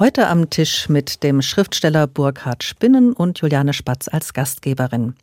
[0.00, 5.14] Heute am Tisch mit dem Schriftsteller Burkhard Spinnen und Juliane Spatz als Gastgeberin.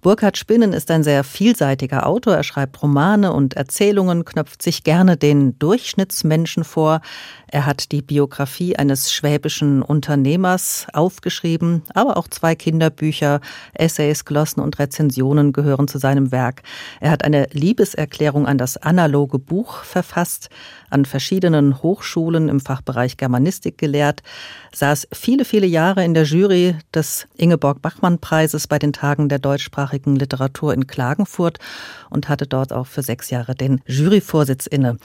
[0.00, 2.34] Burkhard Spinnen ist ein sehr vielseitiger Autor.
[2.34, 7.02] Er schreibt Romane und Erzählungen, knöpft sich gerne den Durchschnittsmenschen vor.
[7.46, 13.40] Er hat die Biografie eines schwäbischen Unternehmers aufgeschrieben, aber auch zwei Kinderbücher,
[13.74, 16.62] Essays, Glossen und Rezensionen gehören zu seinem Werk.
[16.98, 20.50] Er hat eine Liebeserklärung an das analoge Buch verfasst,
[20.90, 24.15] an verschiedenen Hochschulen im Fachbereich Germanistik gelehrt,
[24.72, 30.74] saß viele, viele Jahre in der Jury des Ingeborg-Bachmann-Preises bei den Tagen der deutschsprachigen Literatur
[30.74, 31.58] in Klagenfurt
[32.10, 34.98] und hatte dort auch für sechs Jahre den Juryvorsitz inne.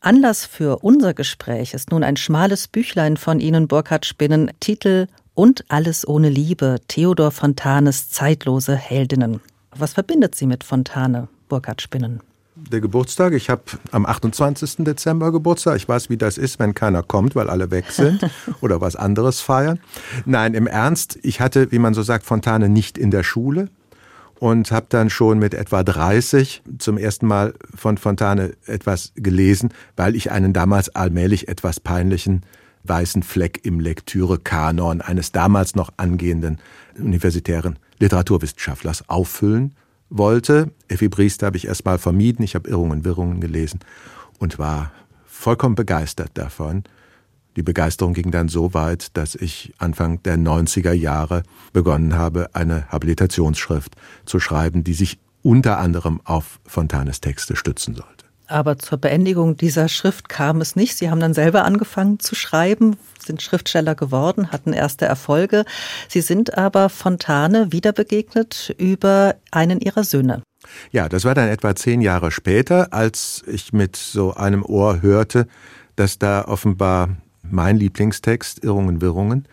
[0.00, 5.64] Anlass für unser Gespräch ist nun ein schmales Büchlein von Ihnen, Burkhard Spinnen, Titel Und
[5.68, 9.40] alles ohne Liebe, Theodor Fontanes zeitlose Heldinnen.
[9.70, 12.20] Was verbindet Sie mit Fontane, Burkhard Spinnen?
[12.56, 13.32] Der Geburtstag.
[13.32, 14.76] Ich habe am 28.
[14.78, 15.76] Dezember Geburtstag.
[15.76, 18.20] Ich weiß, wie das ist, wenn keiner kommt, weil alle weg sind
[18.60, 19.80] oder was anderes feiern.
[20.24, 23.68] Nein, im Ernst, ich hatte, wie man so sagt, Fontane nicht in der Schule
[24.38, 30.14] und habe dann schon mit etwa 30 zum ersten Mal von Fontane etwas gelesen, weil
[30.14, 32.42] ich einen damals allmählich etwas peinlichen
[32.84, 36.58] weißen Fleck im Lektürekanon eines damals noch angehenden
[36.98, 39.74] universitären Literaturwissenschaftlers auffüllen
[40.10, 40.70] wollte.
[40.88, 42.44] Effi Briest habe ich erstmal vermieden.
[42.44, 43.80] Ich habe Irrungen, Wirrungen gelesen
[44.38, 44.92] und war
[45.24, 46.84] vollkommen begeistert davon.
[47.56, 52.88] Die Begeisterung ging dann so weit, dass ich Anfang der 90er Jahre begonnen habe, eine
[52.88, 53.94] Habilitationsschrift
[54.24, 58.23] zu schreiben, die sich unter anderem auf Fontanes Texte stützen sollte.
[58.46, 60.96] Aber zur Beendigung dieser Schrift kam es nicht.
[60.96, 65.64] Sie haben dann selber angefangen zu schreiben, sind Schriftsteller geworden, hatten erste Erfolge.
[66.08, 70.42] Sie sind aber Fontane wieder begegnet über einen ihrer Söhne.
[70.92, 75.46] Ja, das war dann etwa zehn Jahre später, als ich mit so einem Ohr hörte,
[75.96, 79.46] dass da offenbar mein Lieblingstext, Irrungen, Wirrungen,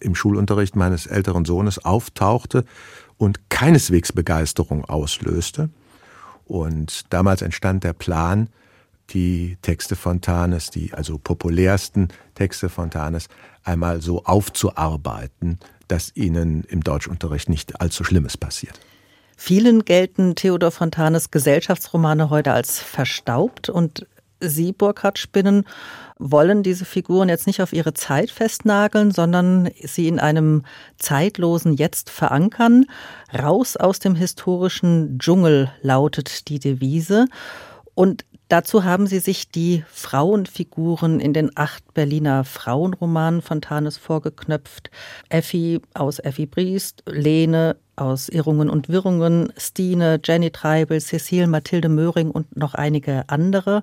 [0.00, 2.64] im Schulunterricht meines älteren Sohnes auftauchte
[3.16, 5.70] und keineswegs Begeisterung auslöste.
[6.48, 8.48] Und damals entstand der Plan,
[9.10, 13.28] die Texte Fontanes, die also populärsten Texte Fontanes,
[13.64, 18.80] einmal so aufzuarbeiten, dass ihnen im Deutschunterricht nicht allzu Schlimmes passiert.
[19.36, 24.06] Vielen gelten Theodor Fontanes Gesellschaftsromane heute als verstaubt und
[24.40, 25.64] Sie, Burkhard Spinnen,
[26.18, 30.64] wollen diese Figuren jetzt nicht auf ihre Zeit festnageln, sondern sie in einem
[30.98, 32.86] zeitlosen Jetzt verankern.
[33.32, 37.26] Raus aus dem historischen Dschungel lautet die Devise.
[37.94, 44.90] Und Dazu haben Sie sich die Frauenfiguren in den acht Berliner Frauenromanen von Tanes vorgeknöpft.
[45.28, 52.30] Effi aus Effi Briest, Lene aus Irrungen und Wirrungen, Stine, Jenny Treibel, Cecile, Mathilde Möhring
[52.30, 53.82] und noch einige andere.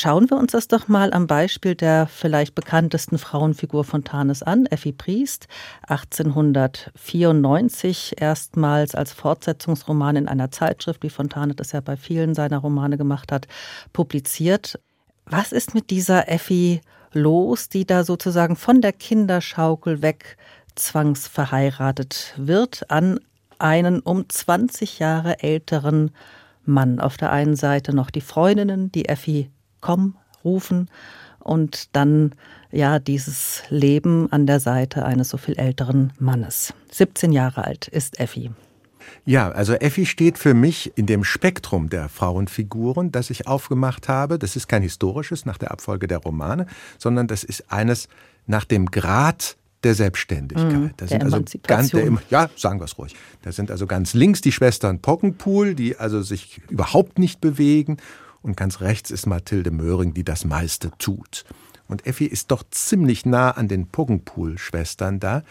[0.00, 4.92] Schauen wir uns das doch mal am Beispiel der vielleicht bekanntesten Frauenfigur Fontanes an, Effi
[4.92, 5.48] Priest,
[5.88, 12.96] 1894 erstmals als Fortsetzungsroman in einer Zeitschrift, wie Fontane das ja bei vielen seiner Romane
[12.96, 13.48] gemacht hat,
[13.92, 14.78] publiziert.
[15.26, 16.80] Was ist mit dieser Effi
[17.12, 20.36] los, die da sozusagen von der Kinderschaukel weg
[20.76, 23.18] zwangsverheiratet wird an
[23.58, 26.12] einen um 20 Jahre älteren
[26.64, 27.00] Mann?
[27.00, 30.88] Auf der einen Seite noch die Freundinnen, die Effi komm rufen
[31.40, 32.34] und dann
[32.70, 36.74] ja dieses Leben an der Seite eines so viel älteren Mannes.
[36.92, 38.50] 17 Jahre alt ist Effi.
[39.24, 44.38] Ja, also Effi steht für mich in dem Spektrum der Frauenfiguren, das ich aufgemacht habe.
[44.38, 46.66] Das ist kein historisches nach der Abfolge der Romane,
[46.98, 48.08] sondern das ist eines
[48.46, 50.72] nach dem Grad der Selbstständigkeit.
[50.72, 53.14] Mhm, da sind also ganz, der, ja, sagen wir es ruhig.
[53.42, 57.98] Da sind also ganz links die Schwestern Pockenpool, die also sich überhaupt nicht bewegen
[58.48, 61.44] und ganz rechts ist Mathilde Möhring, die das meiste tut.
[61.86, 65.42] Und Effi ist doch ziemlich nah an den Puggenpool-Schwestern da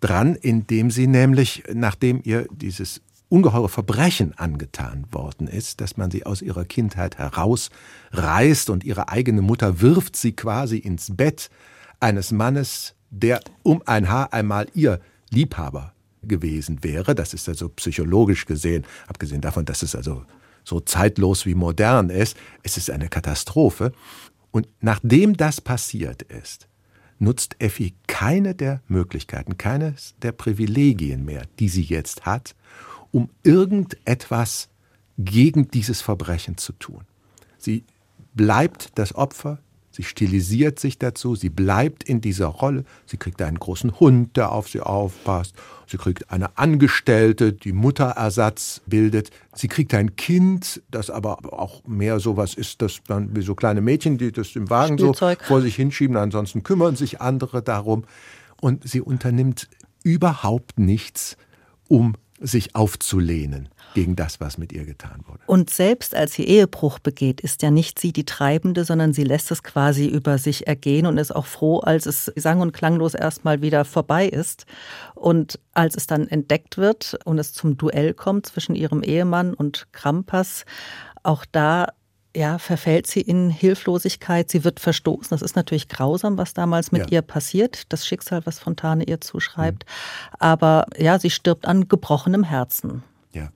[0.00, 6.26] dran, indem sie nämlich, nachdem ihr dieses ungeheure Verbrechen angetan worden ist, dass man sie
[6.26, 11.50] aus ihrer Kindheit herausreißt und ihre eigene Mutter wirft sie quasi ins Bett
[12.00, 17.14] eines Mannes, der um ein Haar einmal ihr Liebhaber gewesen wäre.
[17.14, 20.24] Das ist also psychologisch gesehen, abgesehen davon, dass es also
[20.64, 22.36] so zeitlos wie modern ist.
[22.62, 23.92] Es ist eine Katastrophe.
[24.50, 26.68] Und nachdem das passiert ist,
[27.18, 32.54] nutzt Effi keine der Möglichkeiten, keines der Privilegien mehr, die sie jetzt hat,
[33.10, 34.68] um irgendetwas
[35.18, 37.04] gegen dieses Verbrechen zu tun.
[37.58, 37.84] Sie
[38.34, 39.58] bleibt das Opfer
[39.94, 42.84] Sie stilisiert sich dazu, sie bleibt in dieser Rolle.
[43.06, 45.54] Sie kriegt einen großen Hund, der auf sie aufpasst.
[45.86, 49.30] Sie kriegt eine Angestellte, die Mutterersatz bildet.
[49.54, 53.82] Sie kriegt ein Kind, das aber auch mehr sowas ist, dass man wie so kleine
[53.82, 55.38] Mädchen, die das im Wagen Spielzeug.
[55.42, 56.16] so vor sich hinschieben.
[56.16, 58.04] Ansonsten kümmern sich andere darum.
[58.60, 59.68] Und sie unternimmt
[60.02, 61.36] überhaupt nichts,
[61.86, 65.40] um sich aufzulehnen gegen das, was mit ihr getan wurde.
[65.46, 69.50] Und selbst als sie Ehebruch begeht, ist ja nicht sie die Treibende, sondern sie lässt
[69.52, 73.62] es quasi über sich ergehen und ist auch froh, als es sang- und klanglos erstmal
[73.62, 74.66] wieder vorbei ist.
[75.14, 79.86] Und als es dann entdeckt wird und es zum Duell kommt zwischen ihrem Ehemann und
[79.92, 80.64] Krampas,
[81.22, 81.88] auch da
[82.34, 85.30] ja, verfällt sie in Hilflosigkeit, sie wird verstoßen.
[85.30, 87.18] Das ist natürlich grausam, was damals mit ja.
[87.18, 89.84] ihr passiert, das Schicksal, was Fontane ihr zuschreibt.
[89.84, 90.36] Mhm.
[90.40, 93.02] Aber ja, sie stirbt an gebrochenem Herzen.
[93.32, 93.50] Ja.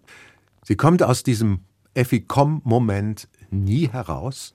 [0.64, 1.64] Sie kommt aus diesem
[1.94, 4.54] Effi-Com-Moment nie heraus.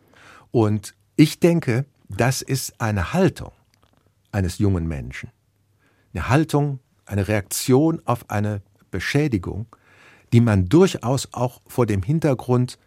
[0.51, 3.51] Und ich denke, das ist eine Haltung
[4.31, 5.31] eines jungen Menschen.
[6.13, 8.61] Eine Haltung, eine Reaktion auf eine
[8.91, 9.67] Beschädigung,
[10.31, 12.77] die man durchaus auch vor dem Hintergrund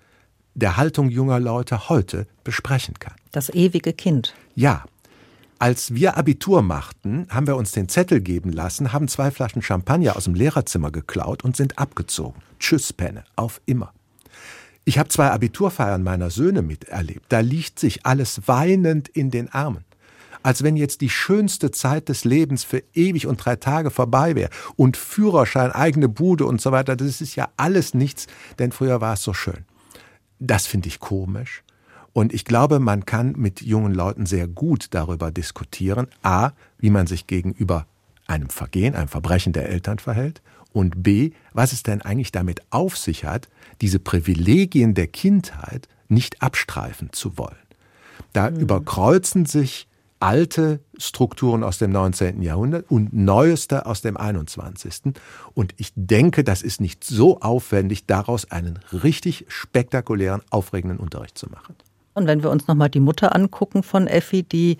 [0.56, 3.14] der Haltung junger Leute heute besprechen kann.
[3.30, 4.34] Das ewige Kind.
[4.54, 4.84] Ja.
[5.58, 10.16] Als wir Abitur machten, haben wir uns den Zettel geben lassen, haben zwei Flaschen Champagner
[10.16, 12.42] aus dem Lehrerzimmer geklaut und sind abgezogen.
[12.58, 13.92] Tschüss, Penne, auf immer.
[14.84, 17.24] Ich habe zwei Abiturfeiern meiner Söhne miterlebt.
[17.30, 19.84] Da liegt sich alles weinend in den Armen.
[20.42, 24.50] Als wenn jetzt die schönste Zeit des Lebens für ewig und drei Tage vorbei wäre.
[24.76, 28.26] Und Führerschein, eigene Bude und so weiter, das ist ja alles nichts,
[28.58, 29.64] denn früher war es so schön.
[30.38, 31.62] Das finde ich komisch.
[32.12, 37.06] Und ich glaube, man kann mit jungen Leuten sehr gut darüber diskutieren, a, wie man
[37.06, 37.86] sich gegenüber
[38.26, 40.40] einem Vergehen, einem Verbrechen der Eltern verhält
[40.72, 43.48] und b, was es denn eigentlich damit auf sich hat,
[43.80, 47.56] diese Privilegien der Kindheit nicht abstreifen zu wollen.
[48.32, 48.60] Da mhm.
[48.60, 49.88] überkreuzen sich
[50.26, 52.42] alte Strukturen aus dem 19.
[52.42, 55.14] Jahrhundert und neueste aus dem 21.
[55.54, 61.48] Und ich denke, das ist nicht so aufwendig, daraus einen richtig spektakulären, aufregenden Unterricht zu
[61.48, 61.76] machen.
[62.14, 64.78] Und wenn wir uns nochmal die Mutter angucken von Effi, die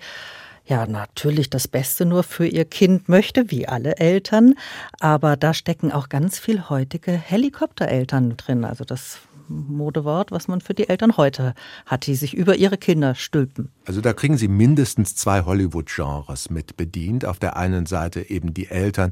[0.65, 4.53] ja natürlich das Beste nur für ihr Kind möchte, wie alle Eltern,
[4.99, 8.65] aber da stecken auch ganz viel heutige Helikoptereltern drin.
[8.65, 11.53] Also das Modewort, was man für die Eltern heute
[11.85, 13.69] hat, die sich über ihre Kinder stülpen.
[13.85, 17.25] Also da kriegen Sie mindestens zwei Hollywood-Genres mit bedient.
[17.25, 19.11] Auf der einen Seite eben die Eltern,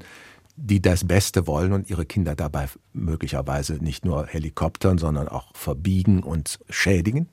[0.55, 6.23] die das Beste wollen und ihre Kinder dabei möglicherweise nicht nur helikoptern, sondern auch verbiegen
[6.23, 7.29] und schädigen.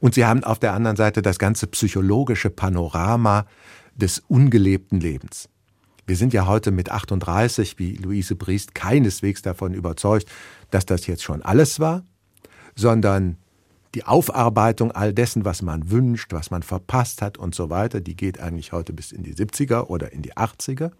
[0.00, 3.46] Und sie haben auf der anderen Seite das ganze psychologische Panorama
[3.94, 5.48] des ungelebten Lebens.
[6.06, 10.26] Wir sind ja heute mit 38, wie Luise Briest, keineswegs davon überzeugt,
[10.70, 12.02] dass das jetzt schon alles war,
[12.78, 13.36] sondern
[13.94, 18.14] die Aufarbeitung all dessen, was man wünscht, was man verpasst hat und so weiter, die
[18.14, 20.92] geht eigentlich heute bis in die 70er oder in die 80er.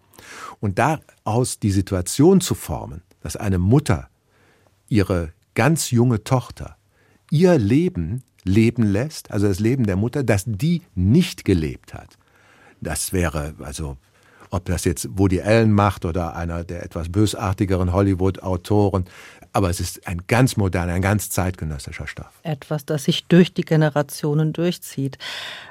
[0.59, 4.09] Und daraus die Situation zu formen, dass eine Mutter
[4.89, 6.75] ihre ganz junge Tochter
[7.31, 12.17] ihr Leben leben lässt, also das Leben der Mutter, das die nicht gelebt hat.
[12.81, 13.97] Das wäre also
[14.51, 19.05] ob das jetzt Woody Allen macht oder einer der etwas bösartigeren Hollywood-Autoren.
[19.53, 22.31] Aber es ist ein ganz moderner, ein ganz zeitgenössischer Stoff.
[22.43, 25.17] Etwas, das sich durch die Generationen durchzieht.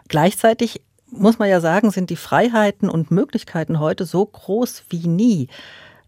[0.09, 5.49] Gleichzeitig muss man ja sagen, sind die Freiheiten und Möglichkeiten heute so groß wie nie.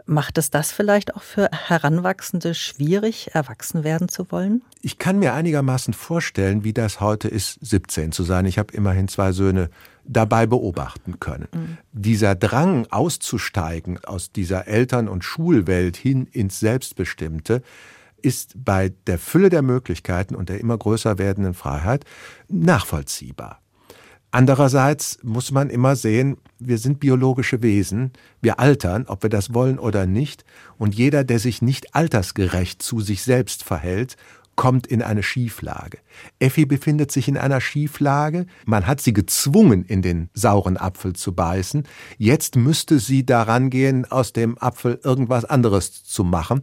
[0.06, 4.62] Macht es das vielleicht auch für Heranwachsende schwierig, erwachsen werden zu wollen?
[4.82, 8.44] Ich kann mir einigermaßen vorstellen, wie das heute ist, 17 zu sein.
[8.46, 9.70] Ich habe immerhin zwei Söhne
[10.10, 11.48] dabei beobachten können.
[11.52, 11.78] Mhm.
[11.92, 17.62] Dieser Drang auszusteigen aus dieser Eltern- und Schulwelt hin ins Selbstbestimmte
[18.20, 22.04] ist bei der Fülle der Möglichkeiten und der immer größer werdenden Freiheit
[22.48, 23.60] nachvollziehbar.
[24.32, 29.78] Andererseits muss man immer sehen, wir sind biologische Wesen, wir altern, ob wir das wollen
[29.78, 30.44] oder nicht,
[30.78, 34.16] und jeder, der sich nicht altersgerecht zu sich selbst verhält,
[34.60, 36.00] kommt in eine Schieflage.
[36.38, 41.34] Effi befindet sich in einer Schieflage, man hat sie gezwungen, in den sauren Apfel zu
[41.34, 41.84] beißen,
[42.18, 46.60] jetzt müsste sie daran gehen, aus dem Apfel irgendwas anderes zu machen,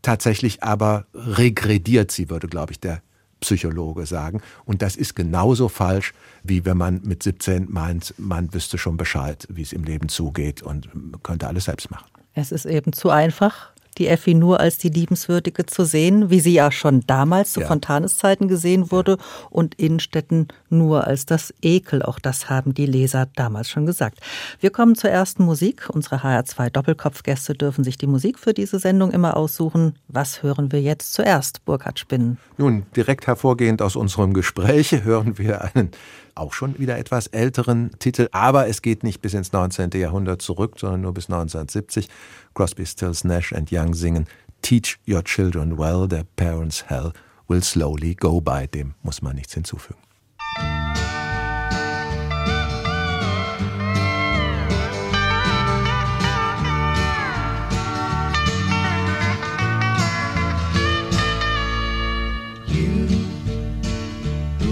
[0.00, 3.02] tatsächlich aber regrediert sie, würde, glaube ich, der
[3.40, 4.40] Psychologe sagen.
[4.64, 9.46] Und das ist genauso falsch, wie wenn man mit 17 meint, man wüsste schon Bescheid,
[9.50, 10.88] wie es im Leben zugeht und
[11.22, 12.06] könnte alles selbst machen.
[12.32, 16.52] Es ist eben zu einfach, die Effi nur als die Liebenswürdige zu sehen, wie sie
[16.52, 17.66] ja schon damals zu ja.
[17.66, 19.24] Fontanes Zeiten gesehen wurde, ja.
[19.50, 22.02] und Innenstädten nur als das Ekel.
[22.02, 24.18] Auch das haben die Leser damals schon gesagt.
[24.60, 25.88] Wir kommen zur ersten Musik.
[25.90, 29.94] Unsere HR2 Doppelkopfgäste dürfen sich die Musik für diese Sendung immer aussuchen.
[30.08, 32.38] Was hören wir jetzt zuerst, Burkhard Spinnen?
[32.56, 35.90] Nun, direkt hervorgehend aus unserem Gespräch hören wir einen
[36.34, 39.90] auch schon wieder etwas älteren Titel, aber es geht nicht bis ins 19.
[39.94, 42.08] Jahrhundert zurück, sondern nur bis 1970.
[42.54, 44.26] Crosby, Stills, Nash and Young singen
[44.62, 47.12] Teach your children well, their parents' hell
[47.48, 48.66] will slowly go by.
[48.66, 50.00] Dem muss man nichts hinzufügen.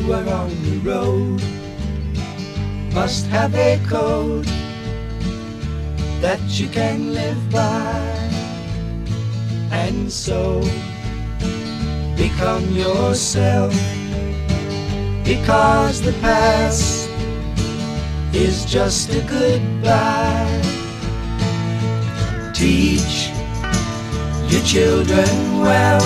[0.02, 1.51] who are on the road
[2.94, 4.44] must have a code
[6.20, 7.99] that you can live by.
[9.70, 10.61] And so
[12.16, 13.72] become yourself
[15.25, 17.08] because the past
[18.34, 20.61] is just a goodbye.
[22.54, 23.30] Teach
[24.52, 26.00] your children well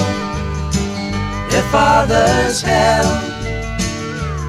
[1.50, 3.36] their father's hell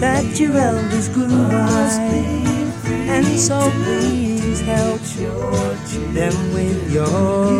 [0.00, 1.88] That your elders grew by.
[2.86, 5.00] And so please help
[6.14, 7.50] them with your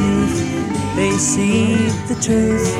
[0.00, 0.38] youth.
[0.96, 1.74] They see
[2.08, 2.74] the truth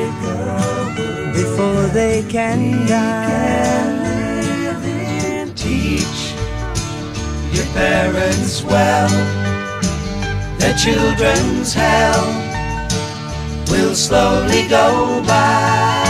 [1.35, 4.01] before they can die.
[5.55, 6.35] Teach
[7.53, 9.11] your parents well,
[10.59, 12.25] their children's hell
[13.69, 16.10] will slowly go by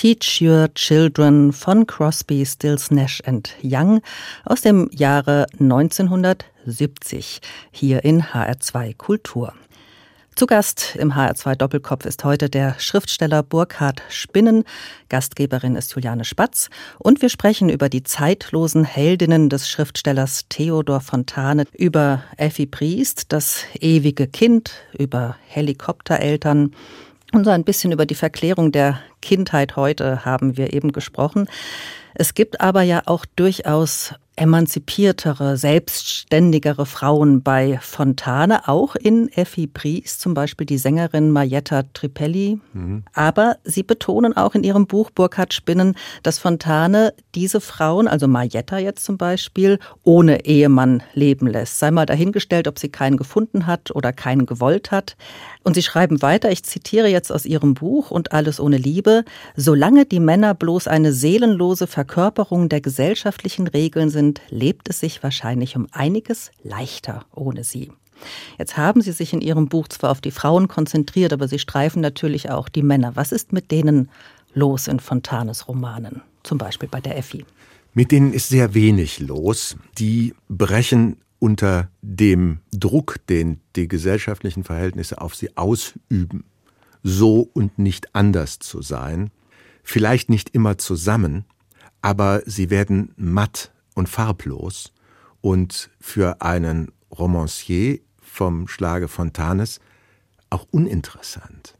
[0.00, 3.22] Teach Your Children von Crosby, Stills, Nash
[3.62, 4.00] Young
[4.46, 9.52] aus dem Jahre 1970 hier in HR2 Kultur.
[10.36, 14.64] Zu Gast im HR2 Doppelkopf ist heute der Schriftsteller Burkhard Spinnen.
[15.10, 16.70] Gastgeberin ist Juliane Spatz.
[16.98, 23.64] Und wir sprechen über die zeitlosen Heldinnen des Schriftstellers Theodor Fontane, über Effi Priest, das
[23.78, 26.74] ewige Kind, über Helikoptereltern,
[27.32, 31.48] und so ein bisschen über die Verklärung der Kindheit heute haben wir eben gesprochen.
[32.14, 40.18] Es gibt aber ja auch durchaus emanzipiertere, selbstständigere Frauen bei Fontane, auch in Effi Bries,
[40.18, 42.58] zum Beispiel die Sängerin Marietta Tripelli.
[42.72, 43.04] Mhm.
[43.12, 48.78] Aber Sie betonen auch in Ihrem Buch Burkhard Spinnen, dass Fontane diese Frauen, also Marietta
[48.78, 51.78] jetzt zum Beispiel, ohne Ehemann leben lässt.
[51.78, 55.16] Sei mal dahingestellt, ob sie keinen gefunden hat oder keinen gewollt hat.
[55.62, 60.06] Und Sie schreiben weiter, ich zitiere jetzt aus Ihrem Buch und alles ohne Liebe, solange
[60.06, 65.86] die Männer bloß eine seelenlose Verkörperung der gesellschaftlichen Regeln sind, lebt es sich wahrscheinlich um
[65.92, 67.90] einiges leichter ohne sie.
[68.58, 72.02] Jetzt haben Sie sich in Ihrem Buch zwar auf die Frauen konzentriert, aber Sie streifen
[72.02, 73.16] natürlich auch die Männer.
[73.16, 74.10] Was ist mit denen
[74.52, 77.44] los in Fontanes Romanen, zum Beispiel bei der Effi?
[77.94, 79.76] Mit denen ist sehr wenig los.
[79.98, 86.44] Die brechen unter dem Druck, den die gesellschaftlichen Verhältnisse auf sie ausüben,
[87.02, 89.30] so und nicht anders zu sein,
[89.82, 91.46] vielleicht nicht immer zusammen,
[92.02, 94.92] aber sie werden matt und farblos
[95.40, 99.80] und für einen Romancier vom Schlage Fontanes
[100.50, 101.76] auch uninteressant.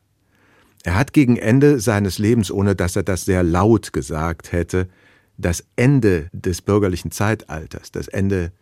[0.82, 4.88] Er hat gegen Ende seines Lebens, ohne dass er das sehr laut gesagt hätte,
[5.36, 8.52] das Ende des bürgerlichen Zeitalters, das Ende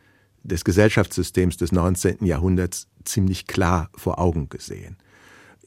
[0.42, 2.24] des Gesellschaftssystems des 19.
[2.24, 4.96] Jahrhunderts ziemlich klar vor Augen gesehen.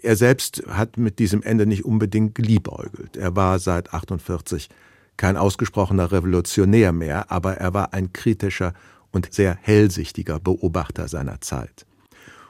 [0.04, 3.18] er selbst hat mit diesem Ende nicht unbedingt geliebäugelt.
[3.18, 4.70] Er war seit 48
[5.18, 8.74] kein ausgesprochener Revolutionär mehr, aber er war ein kritischer
[9.12, 11.86] und sehr hellsichtiger Beobachter seiner Zeit.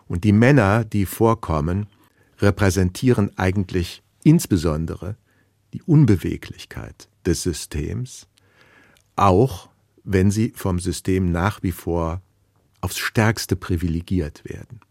[0.07, 1.87] Und die Männer, die vorkommen,
[2.39, 5.15] repräsentieren eigentlich insbesondere
[5.73, 8.27] die Unbeweglichkeit des Systems,
[9.15, 9.69] auch
[10.03, 12.21] wenn sie vom System nach wie vor
[12.81, 14.81] aufs stärkste privilegiert werden.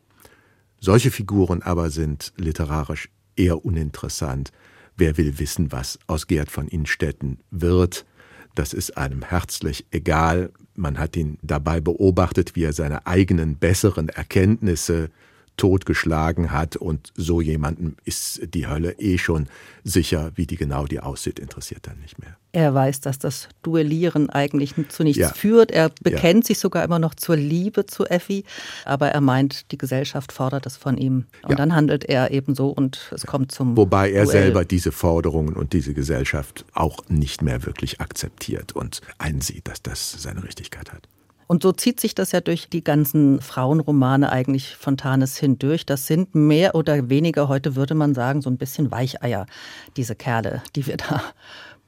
[0.79, 4.53] Solche Figuren aber sind literarisch eher uninteressant.
[4.97, 8.05] Wer will wissen, was aus Gerd von Innstetten wird?
[8.55, 10.51] Das ist einem herzlich egal.
[10.75, 15.11] Man hat ihn dabei beobachtet, wie er seine eigenen besseren Erkenntnisse
[15.61, 19.47] totgeschlagen hat und so jemandem ist die Hölle eh schon
[19.85, 22.35] sicher, wie die genau die aussieht, interessiert dann nicht mehr.
[22.53, 25.29] Er weiß, dass das Duellieren eigentlich zu nichts ja.
[25.29, 25.71] führt.
[25.71, 26.47] Er bekennt ja.
[26.49, 28.45] sich sogar immer noch zur Liebe zu Effi,
[28.87, 31.27] aber er meint, die Gesellschaft fordert es von ihm.
[31.43, 31.57] Und ja.
[31.57, 33.77] dann handelt er ebenso und es kommt zum.
[33.77, 34.43] Wobei er Duell.
[34.45, 40.11] selber diese Forderungen und diese Gesellschaft auch nicht mehr wirklich akzeptiert und einsieht, dass das
[40.11, 41.07] seine Richtigkeit hat.
[41.51, 45.85] Und so zieht sich das ja durch die ganzen Frauenromane eigentlich Fontanes hindurch.
[45.85, 49.47] Das sind mehr oder weniger, heute würde man sagen, so ein bisschen Weicheier,
[49.97, 51.25] diese Kerle, die wir da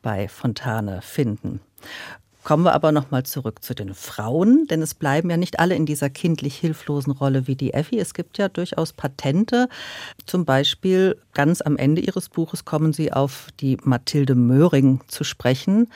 [0.02, 1.61] bei Fontane finden.
[2.42, 5.87] Kommen wir aber nochmal zurück zu den Frauen, denn es bleiben ja nicht alle in
[5.87, 8.00] dieser kindlich hilflosen Rolle wie die Effi.
[8.00, 9.69] Es gibt ja durchaus Patente.
[10.26, 15.88] Zum Beispiel ganz am Ende ihres Buches kommen sie auf die Mathilde Möhring zu sprechen,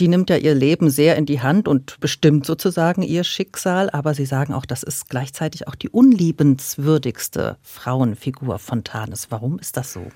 [0.00, 3.90] die nimmt ja ihr Leben sehr in die Hand und bestimmt sozusagen ihr Schicksal.
[3.90, 9.30] Aber Sie sagen auch, das ist gleichzeitig auch die unliebenswürdigste Frauenfigur Fontanes.
[9.30, 10.06] Warum ist das so?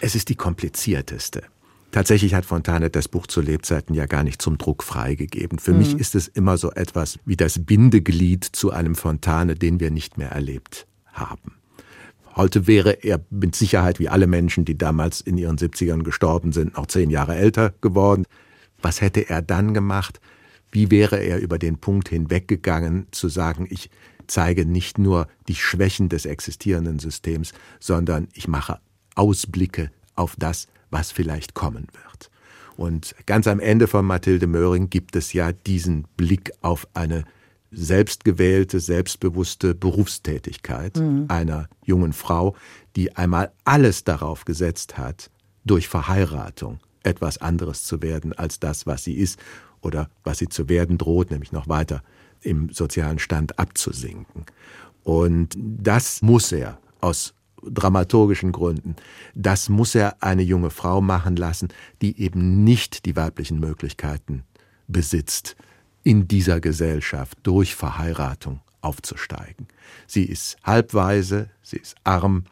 [0.00, 1.42] Es ist die komplizierteste.
[1.92, 5.58] Tatsächlich hat Fontane das Buch zu Lebzeiten ja gar nicht zum Druck freigegeben.
[5.58, 5.78] Für mhm.
[5.78, 10.16] mich ist es immer so etwas wie das Bindeglied zu einem Fontane, den wir nicht
[10.16, 11.56] mehr erlebt haben.
[12.36, 16.76] Heute wäre er mit Sicherheit wie alle Menschen, die damals in ihren 70ern gestorben sind,
[16.76, 18.24] noch zehn Jahre älter geworden.
[18.82, 20.20] Was hätte er dann gemacht?
[20.72, 23.90] Wie wäre er über den Punkt hinweggegangen, zu sagen, ich
[24.26, 28.80] zeige nicht nur die Schwächen des existierenden Systems, sondern ich mache
[29.16, 32.30] Ausblicke auf das, was vielleicht kommen wird.
[32.76, 37.24] Und ganz am Ende von Mathilde Möhring gibt es ja diesen Blick auf eine
[37.72, 41.26] selbstgewählte, selbstbewusste Berufstätigkeit mhm.
[41.28, 42.56] einer jungen Frau,
[42.96, 45.30] die einmal alles darauf gesetzt hat,
[45.64, 49.38] durch Verheiratung etwas anderes zu werden als das, was sie ist
[49.80, 52.02] oder was sie zu werden droht, nämlich noch weiter
[52.42, 54.46] im sozialen Stand abzusinken.
[55.02, 58.96] Und das muss er aus dramaturgischen Gründen,
[59.34, 61.68] das muss er eine junge Frau machen lassen,
[62.00, 64.44] die eben nicht die weiblichen Möglichkeiten
[64.88, 65.56] besitzt,
[66.02, 69.68] in dieser Gesellschaft durch Verheiratung aufzusteigen.
[70.06, 72.44] Sie ist halbweise, sie ist arm,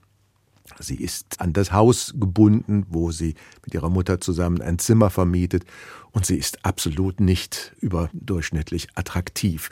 [0.81, 5.65] Sie ist an das Haus gebunden, wo sie mit ihrer Mutter zusammen ein Zimmer vermietet,
[6.11, 9.71] und sie ist absolut nicht überdurchschnittlich attraktiv.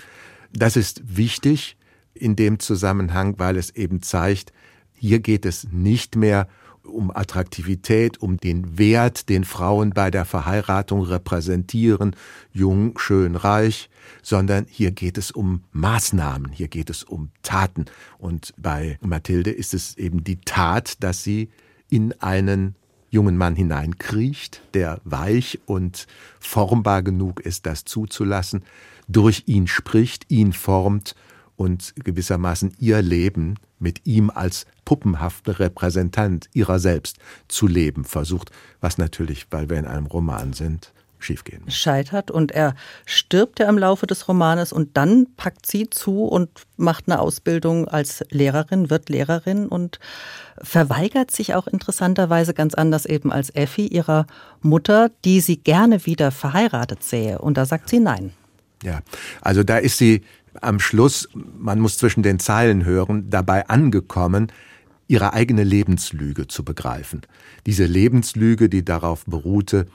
[0.52, 1.76] Das ist wichtig
[2.14, 4.52] in dem Zusammenhang, weil es eben zeigt,
[4.94, 6.65] hier geht es nicht mehr um
[7.14, 12.16] Attraktivität, um den Wert, den Frauen bei der Verheiratung repräsentieren,
[12.52, 13.90] jung, schön, reich,
[14.22, 17.86] sondern hier geht es um Maßnahmen, hier geht es um Taten.
[18.18, 21.50] Und bei Mathilde ist es eben die Tat, dass sie
[21.88, 22.74] in einen
[23.10, 26.06] jungen Mann hineinkriecht, der weich und
[26.40, 28.62] formbar genug ist, das zuzulassen,
[29.08, 31.14] durch ihn spricht, ihn formt
[31.56, 38.98] und gewissermaßen ihr Leben mit ihm als puppenhafter Repräsentant ihrer selbst zu leben versucht, was
[38.98, 41.62] natürlich, weil wir in einem Roman sind, schiefgehen.
[41.70, 46.48] Scheitert und er stirbt ja im Laufe des Romanes und dann packt sie zu und
[46.76, 49.98] macht eine Ausbildung als Lehrerin, wird Lehrerin und
[50.58, 54.26] verweigert sich auch interessanterweise ganz anders eben als Effi ihrer
[54.60, 57.38] Mutter, die sie gerne wieder verheiratet sähe.
[57.38, 58.32] Und da sagt sie nein.
[58.82, 59.00] Ja,
[59.40, 60.22] also da ist sie
[60.62, 64.52] am Schluss, man muss zwischen den Zeilen hören, dabei angekommen,
[65.08, 67.22] ihre eigene Lebenslüge zu begreifen.
[67.64, 69.86] Diese Lebenslüge, die darauf beruhte,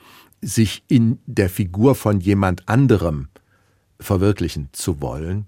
[0.41, 3.28] sich in der Figur von jemand anderem
[4.00, 5.47] verwirklichen zu wollen,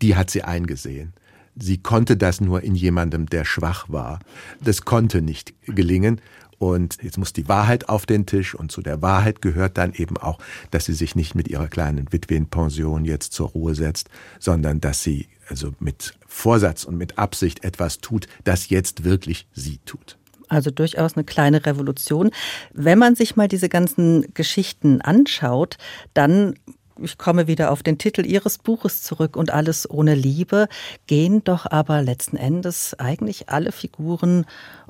[0.00, 1.12] die hat sie eingesehen.
[1.56, 4.20] Sie konnte das nur in jemandem, der schwach war.
[4.62, 6.20] Das konnte nicht gelingen.
[6.60, 10.18] Und jetzt muss die Wahrheit auf den Tisch und zu der Wahrheit gehört dann eben
[10.18, 10.38] auch,
[10.70, 15.26] dass sie sich nicht mit ihrer kleinen Witwenpension jetzt zur Ruhe setzt, sondern dass sie
[15.48, 20.18] also mit Vorsatz und mit Absicht etwas tut, das jetzt wirklich sie tut.
[20.48, 22.30] Also durchaus eine kleine Revolution.
[22.74, 25.78] Wenn man sich mal diese ganzen Geschichten anschaut,
[26.12, 26.56] dann
[27.02, 30.68] ich komme wieder auf den Titel Ihres Buches zurück und alles ohne Liebe,
[31.06, 34.44] gehen doch aber letzten Endes eigentlich alle Figuren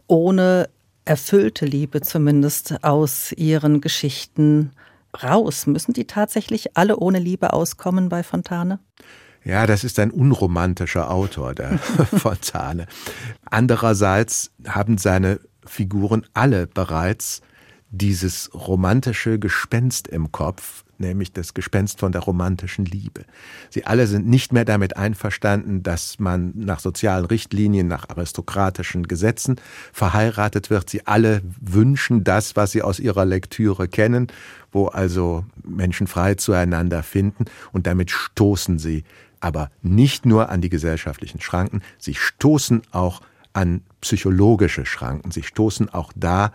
[0.09, 0.69] ohne
[1.05, 4.73] erfüllte Liebe zumindest aus ihren Geschichten
[5.23, 5.67] raus.
[5.67, 8.79] Müssen die tatsächlich alle ohne Liebe auskommen bei Fontane?
[9.45, 12.87] Ja, das ist ein unromantischer Autor, der Fontane.
[13.45, 17.41] Andererseits haben seine Figuren alle bereits
[17.91, 23.25] dieses romantische Gespenst im Kopf, nämlich das Gespenst von der romantischen Liebe.
[23.71, 29.57] Sie alle sind nicht mehr damit einverstanden, dass man nach sozialen Richtlinien, nach aristokratischen Gesetzen
[29.93, 30.91] verheiratet wird.
[30.91, 34.29] Sie alle wünschen das, was sie aus ihrer Lektüre kennen,
[34.73, 39.05] wo also Menschen frei zueinander finden und damit stoßen sie
[39.41, 45.31] aber nicht nur an die gesellschaftlichen Schranken, sie stoßen auch an psychologische Schranken.
[45.31, 46.53] Sie stoßen auch da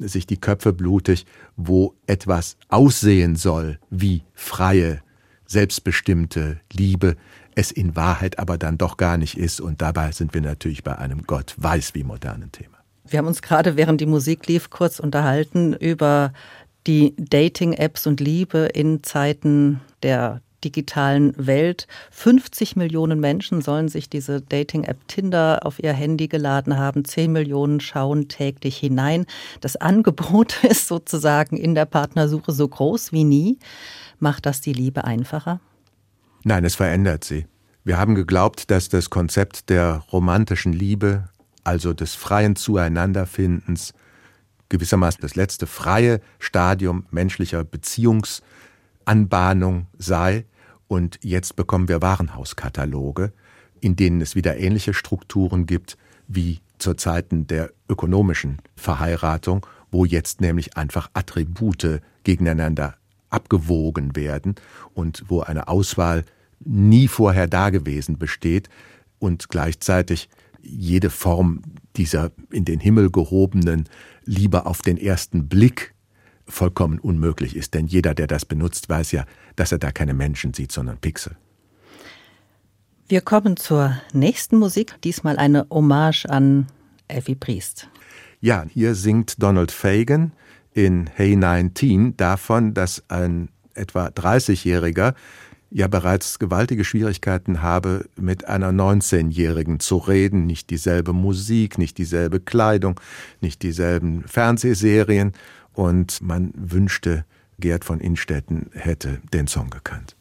[0.00, 5.00] sich die Köpfe blutig, wo etwas aussehen soll wie freie,
[5.46, 7.16] selbstbestimmte Liebe,
[7.54, 9.60] es in Wahrheit aber dann doch gar nicht ist.
[9.60, 12.76] Und dabei sind wir natürlich bei einem Gott weiß wie modernen Thema.
[13.08, 16.32] Wir haben uns gerade, während die Musik lief, kurz unterhalten über
[16.86, 21.86] die Dating-Apps und Liebe in Zeiten der digitalen Welt.
[22.10, 27.04] 50 Millionen Menschen sollen sich diese Dating-App Tinder auf ihr Handy geladen haben.
[27.04, 29.26] 10 Millionen schauen täglich hinein.
[29.60, 33.58] Das Angebot ist sozusagen in der Partnersuche so groß wie nie.
[34.18, 35.60] Macht das die Liebe einfacher?
[36.42, 37.46] Nein, es verändert sie.
[37.84, 41.28] Wir haben geglaubt, dass das Konzept der romantischen Liebe,
[41.62, 43.94] also des freien Zueinanderfindens,
[44.68, 50.44] gewissermaßen das letzte freie Stadium menschlicher Beziehungsanbahnung sei.
[50.88, 53.32] Und jetzt bekommen wir Warenhauskataloge,
[53.80, 55.96] in denen es wieder ähnliche Strukturen gibt
[56.28, 62.96] wie zu Zeiten der ökonomischen Verheiratung, wo jetzt nämlich einfach Attribute gegeneinander
[63.30, 64.54] abgewogen werden
[64.94, 66.24] und wo eine Auswahl
[66.60, 68.68] nie vorher dagewesen besteht
[69.18, 70.28] und gleichzeitig
[70.62, 71.62] jede Form
[71.96, 73.88] dieser in den Himmel gehobenen
[74.24, 75.94] Liebe auf den ersten Blick
[76.46, 77.74] vollkommen unmöglich ist.
[77.74, 79.24] Denn jeder, der das benutzt, weiß ja,
[79.56, 81.36] dass er da keine Menschen sieht, sondern Pixel.
[83.08, 86.66] Wir kommen zur nächsten Musik, diesmal eine Hommage an
[87.08, 87.88] Effie Priest.
[88.40, 90.32] Ja, hier singt Donald Fagan
[90.74, 95.14] in Hey 19 davon, dass ein etwa 30-Jähriger
[95.70, 102.40] ja bereits gewaltige Schwierigkeiten habe, mit einer 19-Jährigen zu reden, nicht dieselbe Musik, nicht dieselbe
[102.40, 103.00] Kleidung,
[103.40, 105.32] nicht dieselben Fernsehserien
[105.76, 107.24] und man wünschte,
[107.58, 110.16] Gerd von Innstetten hätte den Song gekannt.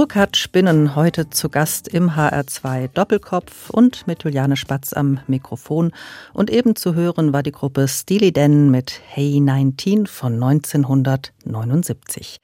[0.00, 5.92] Burkhard Spinnen heute zu Gast im HR2 Doppelkopf und mit Juliane Spatz am Mikrofon.
[6.32, 12.38] Und eben zu hören war die Gruppe Steely Dan mit Hey 19 von 1979.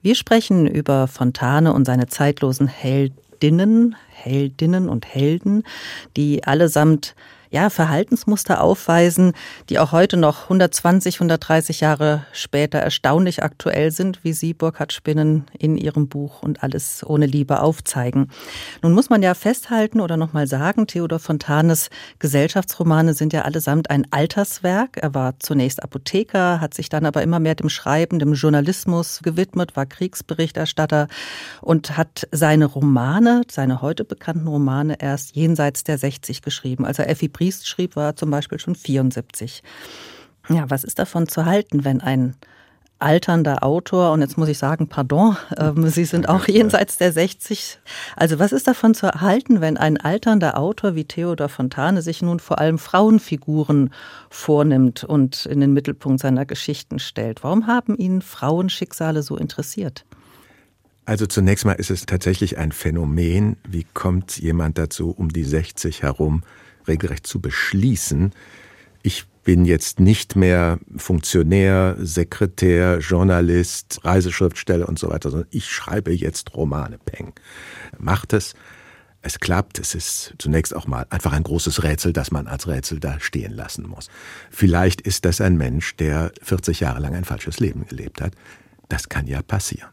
[0.00, 5.64] Wir sprechen über Fontane und seine zeitlosen Heldinnen, Heldinnen und Helden,
[6.16, 7.16] die allesamt
[7.52, 9.34] ja, Verhaltensmuster aufweisen,
[9.68, 15.44] die auch heute noch 120, 130 Jahre später erstaunlich aktuell sind, wie Sie, Burkhard Spinnen,
[15.58, 18.30] in Ihrem Buch und alles ohne Liebe aufzeigen.
[18.80, 24.06] Nun muss man ja festhalten oder nochmal sagen, Theodor Fontanes Gesellschaftsromane sind ja allesamt ein
[24.10, 24.96] Alterswerk.
[24.96, 29.76] Er war zunächst Apotheker, hat sich dann aber immer mehr dem Schreiben, dem Journalismus gewidmet,
[29.76, 31.06] war Kriegsberichterstatter
[31.60, 36.86] und hat seine Romane, seine heute bekannten Romane erst jenseits der 60 geschrieben.
[36.86, 39.64] Also Effi Briest schrieb, war zum Beispiel schon 74.
[40.48, 42.36] Ja, was ist davon zu halten, wenn ein
[43.00, 47.80] alternder Autor, und jetzt muss ich sagen, pardon, äh, Sie sind auch jenseits der 60.
[48.14, 52.38] Also was ist davon zu erhalten, wenn ein alternder Autor wie Theodor Fontane sich nun
[52.38, 53.90] vor allem Frauenfiguren
[54.30, 57.42] vornimmt und in den Mittelpunkt seiner Geschichten stellt?
[57.42, 60.04] Warum haben ihn Frauenschicksale so interessiert?
[61.06, 66.02] Also zunächst mal ist es tatsächlich ein Phänomen, wie kommt jemand dazu, um die 60
[66.04, 66.44] herum
[66.86, 68.32] regelrecht zu beschließen,
[69.02, 76.12] ich bin jetzt nicht mehr Funktionär, Sekretär, Journalist, Reiseschriftsteller und so weiter, sondern ich schreibe
[76.12, 76.98] jetzt Romane.
[76.98, 77.32] Peng.
[77.98, 78.54] Macht es.
[79.20, 79.78] Es klappt.
[79.78, 83.52] Es ist zunächst auch mal einfach ein großes Rätsel, das man als Rätsel da stehen
[83.52, 84.08] lassen muss.
[84.50, 88.34] Vielleicht ist das ein Mensch, der 40 Jahre lang ein falsches Leben gelebt hat.
[88.88, 89.90] Das kann ja passieren.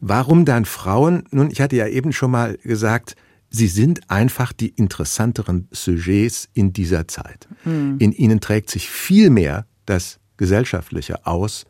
[0.00, 1.24] Warum dann Frauen?
[1.30, 3.16] Nun, ich hatte ja eben schon mal gesagt,
[3.54, 7.46] sie sind einfach die interessanteren Sujets in dieser Zeit.
[7.64, 7.96] Mhm.
[8.00, 11.64] In ihnen trägt sich viel mehr das Gesellschaftliche aus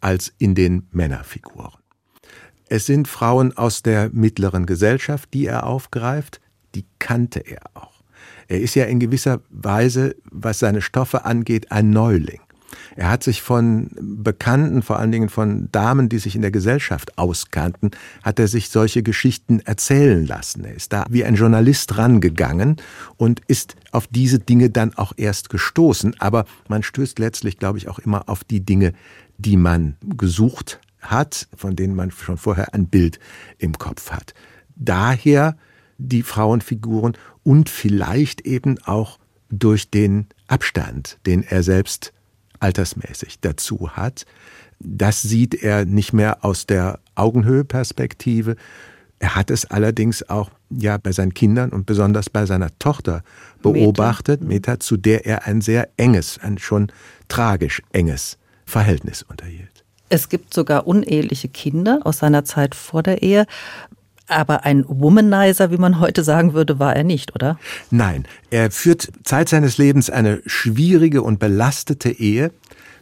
[0.00, 1.82] als in den Männerfiguren.
[2.70, 6.40] Es sind Frauen aus der mittleren Gesellschaft, die er aufgreift,
[6.74, 8.02] die kannte er auch.
[8.46, 12.40] Er ist ja in gewisser Weise, was seine Stoffe angeht, ein Neuling.
[12.98, 17.16] Er hat sich von Bekannten, vor allen Dingen von Damen, die sich in der Gesellschaft
[17.16, 17.92] auskannten,
[18.24, 20.64] hat er sich solche Geschichten erzählen lassen.
[20.64, 22.74] Er ist da wie ein Journalist rangegangen
[23.16, 26.16] und ist auf diese Dinge dann auch erst gestoßen.
[26.18, 28.94] Aber man stößt letztlich, glaube ich, auch immer auf die Dinge,
[29.36, 33.20] die man gesucht hat, von denen man schon vorher ein Bild
[33.58, 34.34] im Kopf hat.
[34.74, 35.56] Daher
[35.98, 42.12] die Frauenfiguren und vielleicht eben auch durch den Abstand, den er selbst
[42.60, 44.24] altersmäßig dazu hat.
[44.80, 48.56] Das sieht er nicht mehr aus der Augenhöhe-Perspektive.
[49.18, 53.22] Er hat es allerdings auch ja bei seinen Kindern und besonders bei seiner Tochter
[53.62, 56.92] beobachtet, Meta, Meta zu der er ein sehr enges, ein schon
[57.26, 59.84] tragisch enges Verhältnis unterhielt.
[60.10, 63.46] Es gibt sogar uneheliche Kinder aus seiner Zeit vor der Ehe.
[64.28, 67.58] Aber ein Womanizer, wie man heute sagen würde, war er nicht, oder?
[67.90, 72.50] Nein, er führt Zeit seines Lebens eine schwierige und belastete Ehe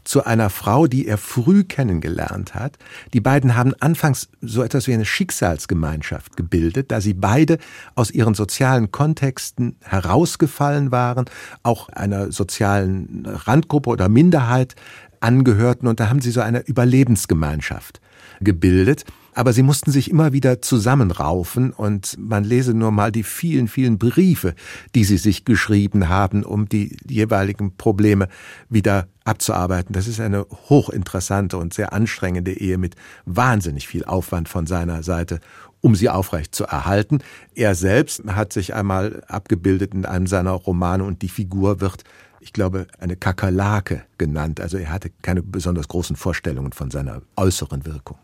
[0.07, 2.79] zu einer Frau, die er früh kennengelernt hat.
[3.12, 7.59] Die beiden haben anfangs so etwas wie eine Schicksalsgemeinschaft gebildet, da sie beide
[7.97, 11.27] aus ihren sozialen Kontexten herausgefallen waren,
[11.65, 14.77] auch einer sozialen Randgruppe oder Minderheit
[15.21, 18.01] angehörten und da haben sie so eine Überlebensgemeinschaft
[18.40, 19.05] gebildet
[19.37, 23.99] aber sie mussten sich immer wieder zusammenraufen und man lese nur mal die vielen, vielen
[23.99, 24.55] Briefe,
[24.94, 28.29] die sie sich geschrieben haben, um die jeweiligen Probleme
[28.70, 29.92] wieder abzuarbeiten.
[29.92, 32.94] Das ist eine hochinteressante und sehr anstrengende Ehe mit
[33.27, 35.40] wahnsinnig viel Aufwand von seiner Seite,
[35.83, 37.18] um sie aufrecht zu erhalten.
[37.55, 42.05] Er selbst hat sich einmal abgebildet in einem seiner Romane und die Figur wird
[42.38, 44.61] ich glaube, eine Kakerlake genannt.
[44.61, 48.18] Also er hatte keine besonders großen Vorstellungen von seiner äußeren Wirkung.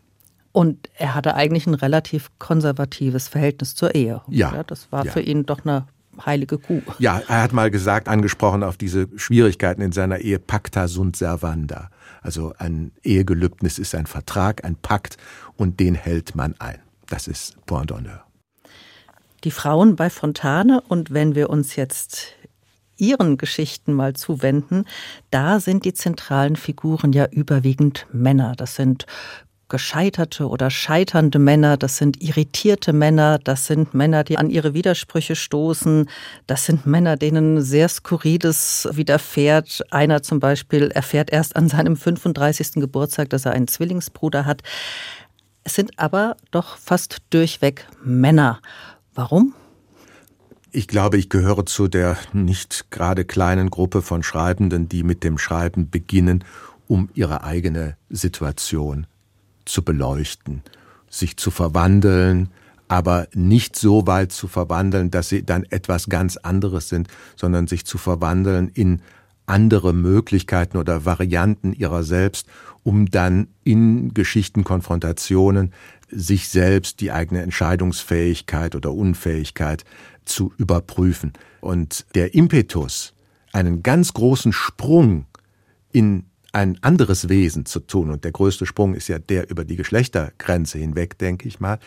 [0.53, 4.21] Und er hatte eigentlich ein relativ konservatives Verhältnis zur Ehe.
[4.29, 4.53] Ja.
[4.53, 5.13] ja das war ja.
[5.13, 5.87] für ihn doch eine
[6.27, 6.83] heilige Kuh.
[6.99, 11.89] Ja, er hat mal gesagt, angesprochen auf diese Schwierigkeiten in seiner Ehe, pacta sunt servanda.
[12.21, 15.17] Also ein Ehegelübnis ist ein Vertrag, ein Pakt
[15.57, 16.81] und den hält man ein.
[17.09, 18.21] Das ist Point d'honneur.
[19.45, 22.35] Die Frauen bei Fontane und wenn wir uns jetzt
[22.97, 24.85] ihren Geschichten mal zuwenden,
[25.31, 28.55] da sind die zentralen Figuren ja überwiegend Männer.
[28.57, 29.07] Das sind
[29.73, 35.35] gescheiterte oder scheiternde Männer, das sind irritierte Männer, das sind Männer, die an ihre Widersprüche
[35.35, 36.11] stoßen,
[36.47, 39.83] das sind Männer, denen sehr Skurriles widerfährt.
[39.91, 42.73] Einer zum Beispiel erfährt erst an seinem 35.
[42.75, 44.61] Geburtstag, dass er einen Zwillingsbruder hat.
[45.65, 48.61] Es sind aber doch fast durchweg Männer.
[49.15, 49.55] Warum?
[50.71, 55.39] Ich glaube, ich gehöre zu der nicht gerade kleinen Gruppe von Schreibenden, die mit dem
[55.39, 56.45] Schreiben beginnen,
[56.89, 59.07] um ihre eigene Situation
[59.65, 60.63] zu beleuchten,
[61.09, 62.49] sich zu verwandeln,
[62.89, 67.87] aber nicht so weit zu verwandeln, dass sie dann etwas ganz anderes sind, sondern sich
[67.87, 69.01] zu verwandeln in
[69.47, 72.47] andere Möglichkeiten oder Varianten ihrer selbst,
[72.85, 75.73] um dann in Geschichtenkonfrontationen
[76.11, 79.85] sich selbst die eigene Entscheidungsfähigkeit oder Unfähigkeit
[80.25, 81.33] zu überprüfen.
[81.61, 83.15] Und der Impetus,
[83.53, 85.27] einen ganz großen Sprung
[85.93, 89.77] in ein anderes Wesen zu tun, und der größte Sprung ist ja der über die
[89.77, 91.79] Geschlechtergrenze hinweg, denke ich mal,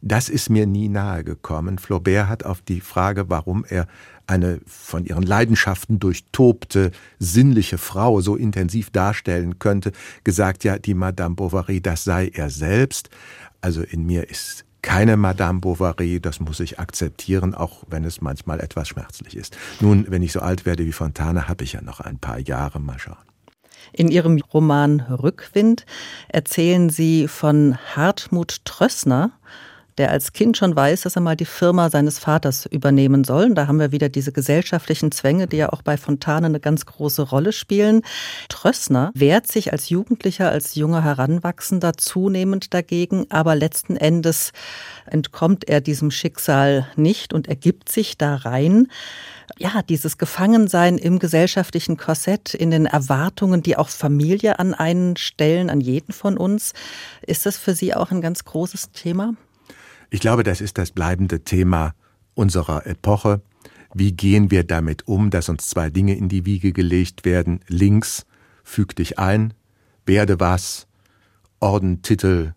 [0.00, 1.78] das ist mir nie nahe gekommen.
[1.78, 3.86] Flaubert hat auf die Frage, warum er
[4.26, 9.92] eine von ihren Leidenschaften durchtobte, sinnliche Frau so intensiv darstellen könnte,
[10.24, 13.10] gesagt, ja, die Madame Bovary, das sei er selbst.
[13.60, 18.58] Also in mir ist keine Madame Bovary, das muss ich akzeptieren, auch wenn es manchmal
[18.58, 19.56] etwas schmerzlich ist.
[19.80, 22.80] Nun, wenn ich so alt werde wie Fontane, habe ich ja noch ein paar Jahre,
[22.80, 23.31] mal schauen.
[23.92, 25.84] In Ihrem Roman Rückwind
[26.28, 29.32] erzählen Sie von Hartmut Trössner,
[29.98, 33.46] der als Kind schon weiß, dass er mal die Firma seines Vaters übernehmen soll.
[33.46, 36.86] Und da haben wir wieder diese gesellschaftlichen Zwänge, die ja auch bei Fontane eine ganz
[36.86, 38.02] große Rolle spielen.
[38.48, 44.52] Trössner wehrt sich als Jugendlicher, als junger Heranwachsender zunehmend dagegen, aber letzten Endes
[45.06, 48.88] entkommt er diesem Schicksal nicht und ergibt sich da rein
[49.58, 55.70] ja, dieses Gefangensein im gesellschaftlichen Korsett, in den Erwartungen, die auch Familie an einen stellen,
[55.70, 56.72] an jeden von uns.
[57.26, 59.34] Ist das für Sie auch ein ganz großes Thema?
[60.14, 61.94] Ich glaube, das ist das bleibende Thema
[62.34, 63.40] unserer Epoche.
[63.94, 67.60] Wie gehen wir damit um, dass uns zwei Dinge in die Wiege gelegt werden?
[67.66, 68.26] Links,
[68.62, 69.54] füg dich ein,
[70.04, 70.86] werde was,
[71.60, 72.52] Orden, Titel,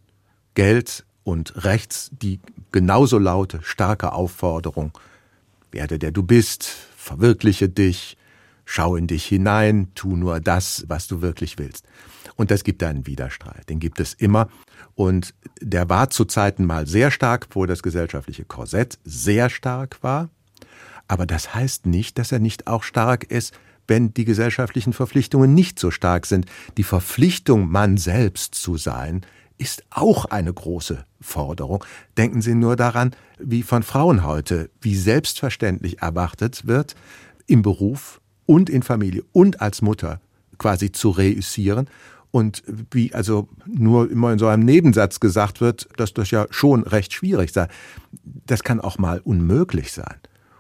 [0.54, 2.42] Geld und rechts die
[2.74, 4.92] genauso laute, starke Aufforderung,
[5.72, 6.66] werde der du bist,
[6.98, 8.18] verwirkliche dich,
[8.66, 11.86] schau in dich hinein, tu nur das, was du wirklich willst.
[12.36, 14.50] Und das gibt einen Widerstreit, den gibt es immer.
[14.94, 20.30] Und der war zu Zeiten mal sehr stark, wo das gesellschaftliche Korsett sehr stark war.
[21.08, 23.54] Aber das heißt nicht, dass er nicht auch stark ist,
[23.88, 26.46] wenn die gesellschaftlichen Verpflichtungen nicht so stark sind.
[26.78, 29.22] Die Verpflichtung, Mann selbst zu sein,
[29.58, 31.84] ist auch eine große Forderung.
[32.18, 36.96] Denken Sie nur daran, wie von Frauen heute, wie selbstverständlich erwartet wird,
[37.48, 40.20] im Beruf und in Familie und als Mutter
[40.58, 41.90] quasi zu reüssieren
[42.36, 46.84] und wie also nur immer in so einem Nebensatz gesagt wird, dass das ja schon
[46.84, 47.70] recht schwierig sei.
[48.46, 50.18] Das kann auch mal unmöglich sein.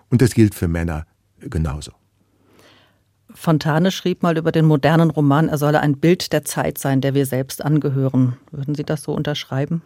[0.09, 1.05] Und das gilt für Männer
[1.41, 1.91] genauso.
[3.29, 7.13] Fontane schrieb mal über den modernen Roman, er solle ein Bild der Zeit sein, der
[7.13, 8.37] wir selbst angehören.
[8.51, 9.81] Würden Sie das so unterschreiben?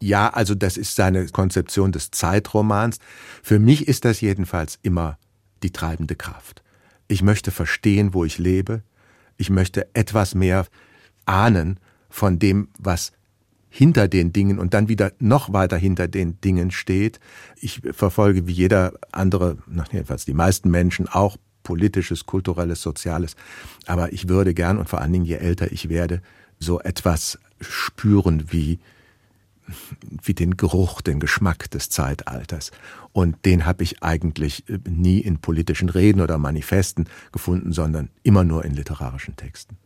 [0.00, 3.00] Ja, also das ist seine Konzeption des Zeitromans.
[3.42, 5.18] Für mich ist das jedenfalls immer
[5.64, 6.62] die treibende Kraft.
[7.08, 8.84] Ich möchte verstehen, wo ich lebe
[9.40, 10.66] ich möchte etwas mehr
[11.24, 13.12] ahnen von dem, was
[13.70, 17.20] hinter den Dingen und dann wieder noch weiter hinter den Dingen steht.
[17.56, 19.56] Ich verfolge wie jeder andere,
[19.92, 23.34] jedenfalls die meisten Menschen auch politisches, kulturelles, soziales.
[23.86, 26.20] Aber ich würde gern und vor allen Dingen je älter ich werde,
[26.58, 28.78] so etwas spüren wie
[30.22, 32.70] wie den Geruch, den Geschmack des Zeitalters.
[33.12, 38.44] Und den habe ich eigentlich äh, nie in politischen Reden oder Manifesten gefunden, sondern immer
[38.44, 39.76] nur in literarischen Texten.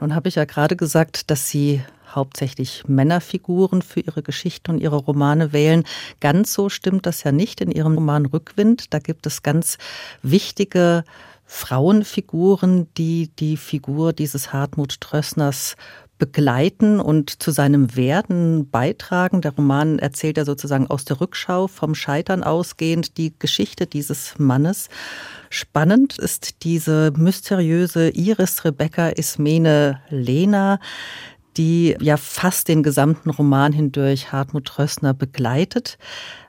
[0.00, 1.82] Nun habe ich ja gerade gesagt, dass Sie
[2.14, 5.84] hauptsächlich Männerfiguren für Ihre Geschichten und Ihre Romane wählen.
[6.20, 8.92] Ganz so stimmt das ja nicht in Ihrem Roman Rückwind.
[8.92, 9.78] Da gibt es ganz
[10.22, 11.04] wichtige
[11.46, 15.76] Frauenfiguren, die die Figur dieses Hartmut Trössners
[16.24, 19.42] begleiten und zu seinem Werden beitragen.
[19.42, 24.88] Der Roman erzählt ja sozusagen aus der Rückschau vom Scheitern ausgehend die Geschichte dieses Mannes.
[25.50, 30.80] Spannend ist diese mysteriöse Iris Rebecca Ismene Lena,
[31.58, 35.98] die ja fast den gesamten Roman hindurch Hartmut Trössner begleitet.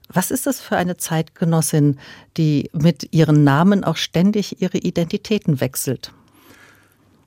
[0.07, 1.99] Was ist das für eine Zeitgenossin,
[2.37, 6.13] die mit ihren Namen auch ständig ihre Identitäten wechselt?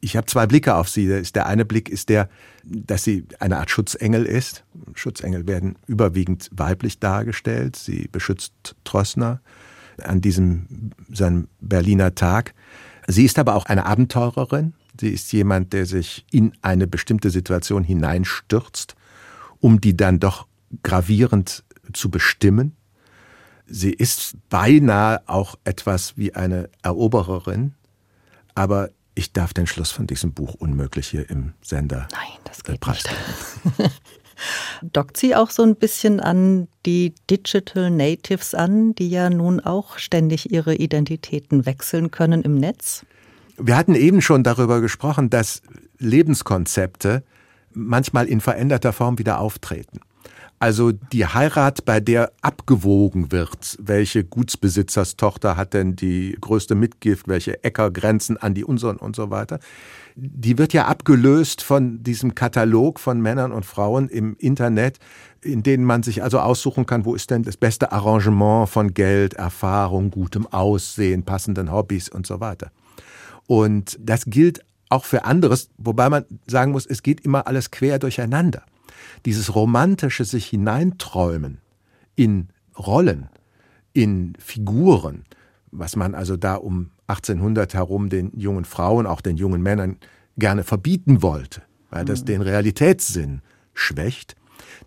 [0.00, 1.22] Ich habe zwei Blicke auf sie.
[1.34, 2.28] Der eine Blick ist der,
[2.64, 4.64] dass sie eine Art Schutzengel ist.
[4.94, 7.76] Schutzengel werden überwiegend weiblich dargestellt.
[7.76, 9.40] Sie beschützt Trossner
[10.02, 12.54] an diesem seinem Berliner Tag.
[13.08, 14.74] Sie ist aber auch eine Abenteurerin.
[15.00, 18.94] Sie ist jemand, der sich in eine bestimmte Situation hineinstürzt,
[19.60, 20.46] um die dann doch
[20.82, 22.76] gravierend zu bestimmen.
[23.66, 27.74] Sie ist beinahe auch etwas wie eine Erobererin,
[28.54, 32.78] aber ich darf den Schluss von diesem Buch unmöglich hier im Sender Nein, das geht
[32.78, 33.18] preisgeben.
[33.78, 33.90] nicht.
[34.92, 39.98] Dockt sie auch so ein bisschen an die Digital Natives an, die ja nun auch
[39.98, 43.04] ständig ihre Identitäten wechseln können im Netz?
[43.56, 45.62] Wir hatten eben schon darüber gesprochen, dass
[45.98, 47.24] Lebenskonzepte
[47.72, 49.98] manchmal in veränderter Form wieder auftreten.
[50.60, 57.62] Also die Heirat, bei der abgewogen wird, welche Gutsbesitzerstochter hat denn die größte Mitgift, welche
[57.62, 59.60] Äcker grenzen an die unseren und so weiter,
[60.16, 64.98] die wird ja abgelöst von diesem Katalog von Männern und Frauen im Internet,
[65.42, 69.34] in denen man sich also aussuchen kann, wo ist denn das beste Arrangement von Geld,
[69.34, 72.72] Erfahrung, gutem Aussehen, passenden Hobbys und so weiter.
[73.46, 78.00] Und das gilt auch für anderes, wobei man sagen muss, es geht immer alles quer
[78.00, 78.62] durcheinander
[79.26, 81.58] dieses romantische sich hineinträumen
[82.16, 83.28] in Rollen,
[83.92, 85.24] in Figuren,
[85.70, 89.96] was man also da um 1800 herum den jungen Frauen, auch den jungen Männern
[90.36, 92.26] gerne verbieten wollte, weil das mhm.
[92.26, 93.40] den Realitätssinn
[93.74, 94.36] schwächt,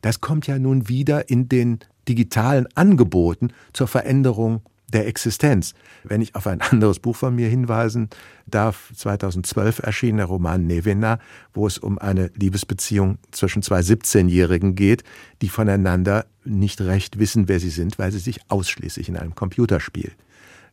[0.02, 4.62] das kommt ja nun wieder in den digitalen Angeboten zur Veränderung
[4.94, 5.74] der Existenz.
[6.04, 8.10] Wenn ich auf ein anderes Buch von mir hinweisen
[8.48, 11.20] darf, 2012 erschien der Roman Nevena,
[11.54, 15.04] wo es um eine Liebesbeziehung zwischen zwei 17-Jährigen geht,
[15.42, 20.12] die voneinander nicht recht wissen, wer sie sind, weil sie sich ausschließlich in einem Computerspiel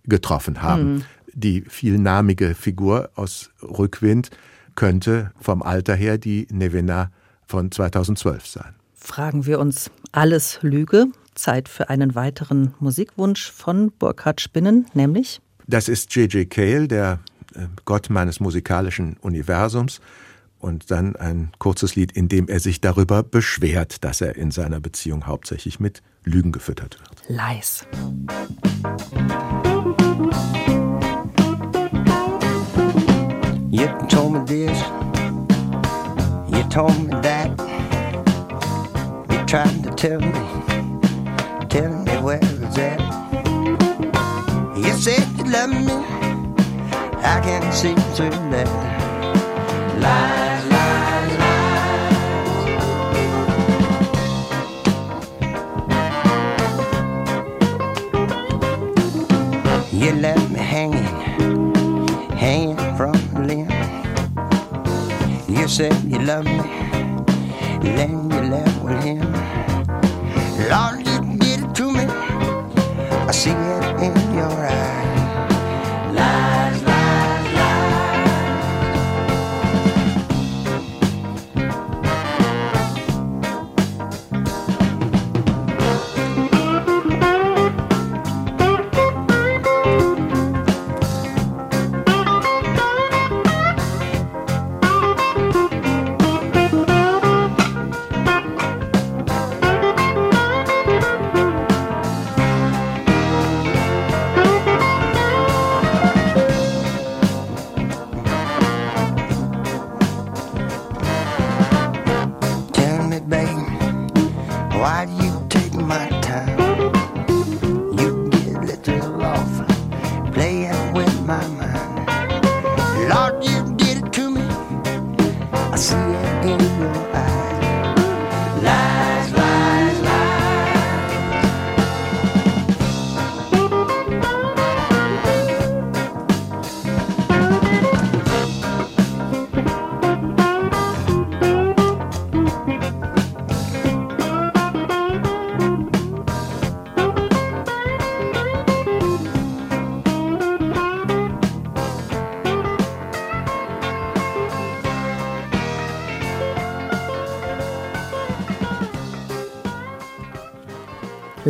[0.05, 0.95] getroffen haben.
[0.95, 1.05] Mhm.
[1.35, 4.31] Die vielnamige Figur aus Rückwind
[4.75, 7.11] könnte vom Alter her die Nevena
[7.47, 8.75] von 2012 sein.
[8.95, 11.07] Fragen wir uns alles Lüge?
[11.39, 15.41] Zeit für einen weiteren Musikwunsch von Burkhard Spinnen, nämlich?
[15.67, 16.51] Das ist J.J.
[16.51, 17.21] Cale, der
[17.55, 20.01] äh, Gott meines musikalischen Universums.
[20.59, 24.81] Und dann ein kurzes Lied, in dem er sich darüber beschwert, dass er in seiner
[24.81, 27.23] Beziehung hauptsächlich mit Lügen gefüttert wird.
[27.29, 27.87] Leis.
[33.71, 34.79] You told me this,
[36.49, 37.51] you told me that,
[39.31, 40.68] you tried to tell me
[41.69, 42.99] telling me where it's at.
[44.77, 45.93] You said you love me,
[47.23, 48.69] I can't see through that.
[50.01, 51.69] Lies, lies, lies.
[59.93, 61.09] You left me hanging,
[62.37, 63.71] hanging from a limb.
[65.49, 66.63] You said you love me,
[67.83, 69.21] then you left with him.
[70.71, 71.08] Lord,
[73.29, 75.18] I see it in your eyes.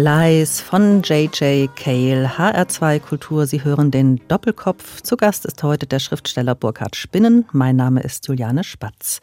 [0.01, 1.75] Lies von J.J.
[1.75, 3.49] Cale, HR2 Kultur.
[3.49, 5.03] Sie hören den Doppelkopf.
[5.03, 7.47] Zu Gast ist heute der Schriftsteller Burkhard Spinnen.
[7.51, 9.19] Mein Name ist Juliane Spatz.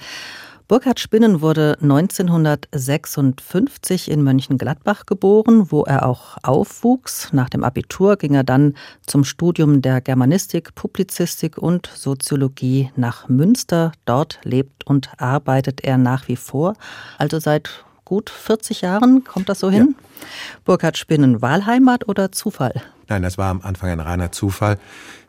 [0.68, 7.32] Burkhard Spinnen wurde 1956 in Mönchengladbach geboren, wo er auch aufwuchs.
[7.32, 8.74] Nach dem Abitur ging er dann
[9.08, 13.94] zum Studium der Germanistik, Publizistik und Soziologie nach Münster.
[14.04, 16.74] Dort lebt und arbeitet er nach wie vor,
[17.18, 19.96] also seit gut 40 Jahren, kommt das so hin?
[19.98, 20.28] Ja.
[20.64, 22.82] Burkhard Spinnen, Wahlheimat oder Zufall?
[23.08, 24.78] Nein, das war am Anfang ein reiner Zufall.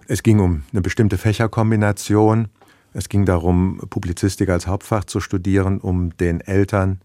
[0.06, 2.48] Es ging um eine bestimmte Fächerkombination.
[2.92, 7.00] Es ging darum, Publizistik als Hauptfach zu studieren, um den Eltern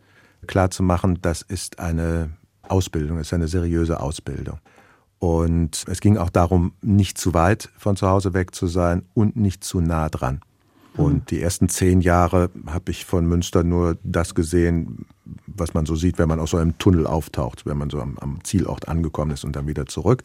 [0.47, 2.31] klarzumachen, das ist eine
[2.67, 4.59] Ausbildung, das ist eine seriöse Ausbildung.
[5.19, 9.35] Und es ging auch darum, nicht zu weit von zu Hause weg zu sein und
[9.35, 10.41] nicht zu nah dran.
[10.97, 15.05] Und die ersten zehn Jahre habe ich von Münster nur das gesehen,
[15.47, 18.17] was man so sieht, wenn man aus so einem Tunnel auftaucht, wenn man so am,
[18.19, 20.23] am Zielort angekommen ist und dann wieder zurück.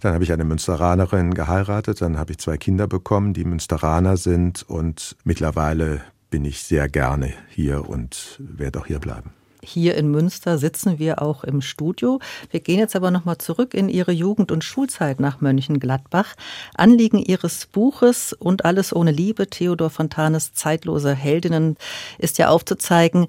[0.00, 4.62] Dann habe ich eine Münsteranerin geheiratet, dann habe ich zwei Kinder bekommen, die Münsteraner sind
[4.68, 9.30] und mittlerweile bin ich sehr gerne hier und werde auch hier bleiben.
[9.64, 12.18] Hier in Münster sitzen wir auch im Studio.
[12.50, 16.34] Wir gehen jetzt aber nochmal zurück in Ihre Jugend- und Schulzeit nach Mönchengladbach.
[16.74, 21.76] Anliegen Ihres Buches und alles ohne Liebe, Theodor Fontanes zeitlose Heldinnen,
[22.18, 23.28] ist ja aufzuzeigen,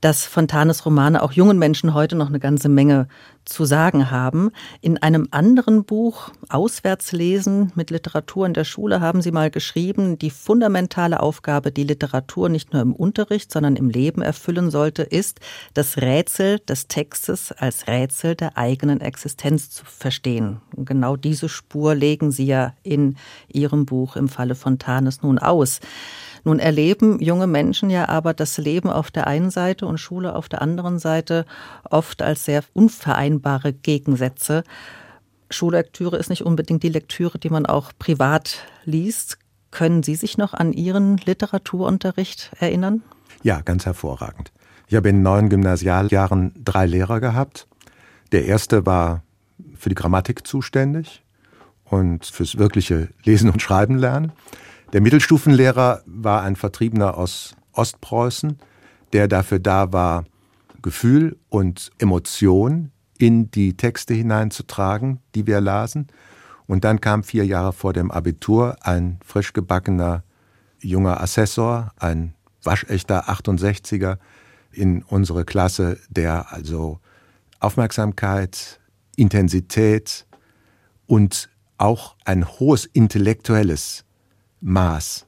[0.00, 3.08] dass Fontanes Romane auch jungen Menschen heute noch eine ganze Menge
[3.44, 4.50] zu sagen haben.
[4.80, 10.30] In einem anderen Buch, Auswärtslesen mit Literatur in der Schule, haben Sie mal geschrieben, die
[10.30, 15.40] fundamentale Aufgabe, die Literatur nicht nur im Unterricht, sondern im Leben erfüllen sollte, ist,
[15.74, 20.60] das Rätsel des Textes als Rätsel der eigenen Existenz zu verstehen.
[20.74, 23.16] Und genau diese Spur legen Sie ja in
[23.48, 25.80] Ihrem Buch im Falle Fontanes nun aus.
[26.44, 30.50] Nun erleben junge Menschen ja aber das Leben auf der einen Seite und Schule auf
[30.50, 31.46] der anderen Seite
[31.90, 32.62] oft als sehr
[33.34, 34.64] unvereinbare Gegensätze.
[35.50, 39.38] Schullektüre ist nicht unbedingt die Lektüre, die man auch privat liest.
[39.70, 43.02] Können Sie sich noch an Ihren Literaturunterricht erinnern?
[43.42, 44.52] Ja, ganz hervorragend.
[44.86, 47.66] Ich habe in neun Gymnasialjahren drei Lehrer gehabt.
[48.32, 49.22] Der erste war
[49.76, 51.22] für die Grammatik zuständig
[51.84, 54.32] und fürs wirkliche Lesen und Schreiben lernen.
[54.92, 58.58] Der Mittelstufenlehrer war ein Vertriebener aus Ostpreußen,
[59.12, 60.24] der dafür da war,
[60.82, 66.08] Gefühl und Emotion in die Texte hineinzutragen, die wir lasen.
[66.66, 70.24] Und dann kam vier Jahre vor dem Abitur ein frisch gebackener
[70.80, 74.18] junger Assessor, ein waschechter 68er
[74.72, 77.00] in unsere Klasse, der also
[77.60, 78.80] Aufmerksamkeit,
[79.16, 80.26] Intensität
[81.06, 81.48] und
[81.78, 84.04] auch ein hohes intellektuelles
[84.60, 85.26] Maß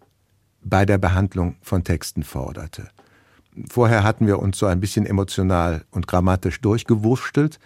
[0.62, 2.88] bei der Behandlung von Texten forderte.
[3.68, 7.58] Vorher hatten wir uns so ein bisschen emotional und grammatisch durchgewurschtelt.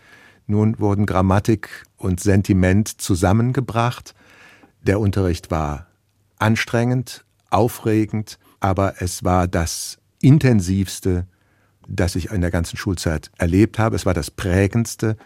[0.46, 4.14] Nun wurden Grammatik und Sentiment zusammengebracht.
[4.82, 5.86] Der Unterricht war
[6.38, 11.26] anstrengend, aufregend, aber es war das intensivste,
[11.88, 13.96] das ich in der ganzen Schulzeit erlebt habe.
[13.96, 15.16] Es war das prägendste,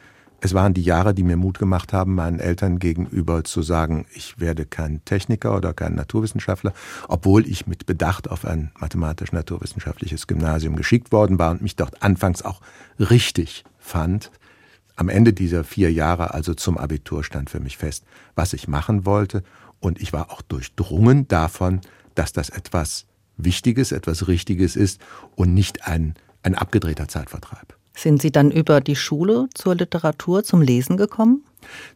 [0.41, 4.39] es waren die Jahre, die mir Mut gemacht haben, meinen Eltern gegenüber zu sagen, ich
[4.39, 6.75] werde kein Techniker oder kein Naturwissenschaftler,
[7.09, 12.43] obwohl ich mit Bedacht auf ein mathematisch-naturwissenschaftliches Gymnasium geschickt worden war und mich dort anfangs
[12.43, 12.61] auch
[12.99, 14.31] richtig fand.
[14.97, 18.05] Am Ende dieser vier Jahre, also zum Abitur, stand für mich fest,
[18.35, 19.43] was ich machen wollte.
[19.81, 21.81] Und ich war auch durchdrungen davon,
[22.15, 23.07] dass das etwas
[23.37, 25.01] Wichtiges, etwas Richtiges ist
[25.35, 27.74] und nicht ein, ein abgedrehter Zeitvertreib.
[27.97, 31.45] Sind Sie dann über die Schule zur Literatur, zum Lesen gekommen?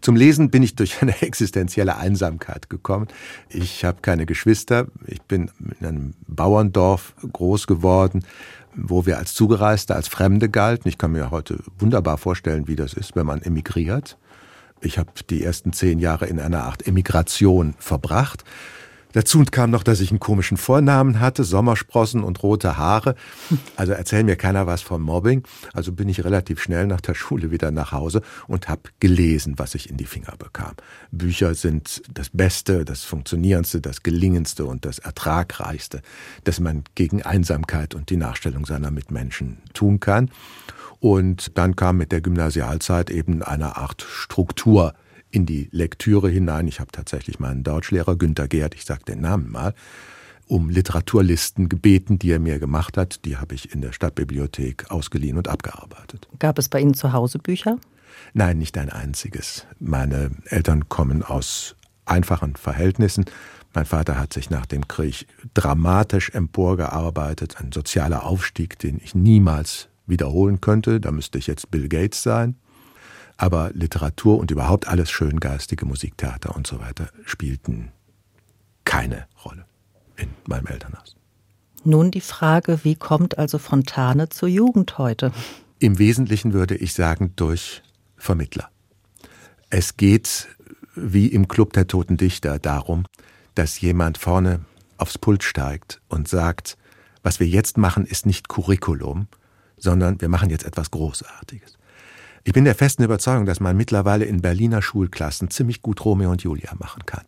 [0.00, 3.08] Zum Lesen bin ich durch eine existenzielle Einsamkeit gekommen.
[3.48, 4.86] Ich habe keine Geschwister.
[5.06, 8.24] Ich bin in einem Bauerndorf groß geworden,
[8.74, 10.88] wo wir als Zugereiste, als Fremde galten.
[10.88, 14.16] Ich kann mir heute wunderbar vorstellen, wie das ist, wenn man emigriert.
[14.80, 18.44] Ich habe die ersten zehn Jahre in einer Art Emigration verbracht.
[19.12, 23.14] Dazu kam noch, dass ich einen komischen Vornamen hatte, Sommersprossen und rote Haare.
[23.76, 25.44] Also erzähl mir keiner was vom Mobbing.
[25.72, 29.74] Also bin ich relativ schnell nach der Schule wieder nach Hause und habe gelesen, was
[29.74, 30.72] ich in die Finger bekam.
[31.10, 36.02] Bücher sind das Beste, das Funktionierendste, das Gelingendste und das Ertragreichste,
[36.44, 40.30] das man gegen Einsamkeit und die Nachstellung seiner Mitmenschen tun kann.
[41.00, 44.94] Und dann kam mit der Gymnasialzeit eben eine Art Struktur
[45.30, 46.68] in die Lektüre hinein.
[46.68, 49.74] Ich habe tatsächlich meinen Deutschlehrer Günter Gerd, ich sage den Namen mal,
[50.46, 53.24] um Literaturlisten gebeten, die er mir gemacht hat.
[53.24, 56.28] Die habe ich in der Stadtbibliothek ausgeliehen und abgearbeitet.
[56.38, 57.78] Gab es bei Ihnen zu Hause Bücher?
[58.32, 59.66] Nein, nicht ein einziges.
[59.78, 61.76] Meine Eltern kommen aus
[62.06, 63.26] einfachen Verhältnissen.
[63.74, 69.88] Mein Vater hat sich nach dem Krieg dramatisch emporgearbeitet, ein sozialer Aufstieg, den ich niemals
[70.06, 71.00] wiederholen könnte.
[71.00, 72.56] Da müsste ich jetzt Bill Gates sein
[73.38, 77.92] aber Literatur und überhaupt alles Schöngeistige, Musiktheater und so weiter spielten
[78.84, 79.64] keine Rolle
[80.16, 81.16] in meinem Elternhaus.
[81.84, 85.32] Nun die Frage, wie kommt also Fontane zur Jugend heute?
[85.78, 87.82] Im Wesentlichen würde ich sagen, durch
[88.16, 88.68] Vermittler.
[89.70, 90.48] Es geht
[90.96, 93.06] wie im Club der Toten Dichter darum,
[93.54, 94.60] dass jemand vorne
[94.96, 96.76] aufs Pult steigt und sagt,
[97.22, 99.28] was wir jetzt machen, ist nicht Curriculum,
[99.76, 101.78] sondern wir machen jetzt etwas Großartiges.
[102.44, 106.42] Ich bin der festen Überzeugung, dass man mittlerweile in Berliner Schulklassen ziemlich gut Romeo und
[106.42, 107.24] Julia machen kann.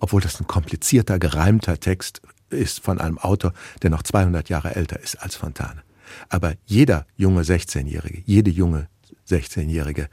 [0.00, 3.52] Obwohl das ein komplizierter, gereimter Text ist von einem Autor,
[3.82, 5.82] der noch 200 Jahre älter ist als Fontane.
[6.28, 8.88] Aber jeder junge 16-Jährige, jede junge
[9.28, 10.08] 16-Jährige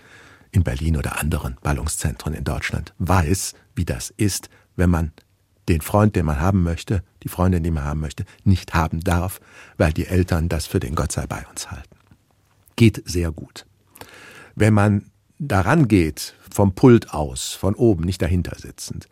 [0.52, 5.12] in Berlin oder anderen Ballungszentren in Deutschland weiß, wie das ist, wenn man
[5.70, 9.39] den Freund, den man haben möchte, die Freundin, die man haben möchte, nicht haben darf,
[9.78, 11.96] weil die Eltern das für den Gott sei bei uns halten.
[12.76, 13.66] Geht sehr gut.
[14.56, 19.08] Wenn man daran geht, vom Pult aus, von oben, nicht dahinter sitzend,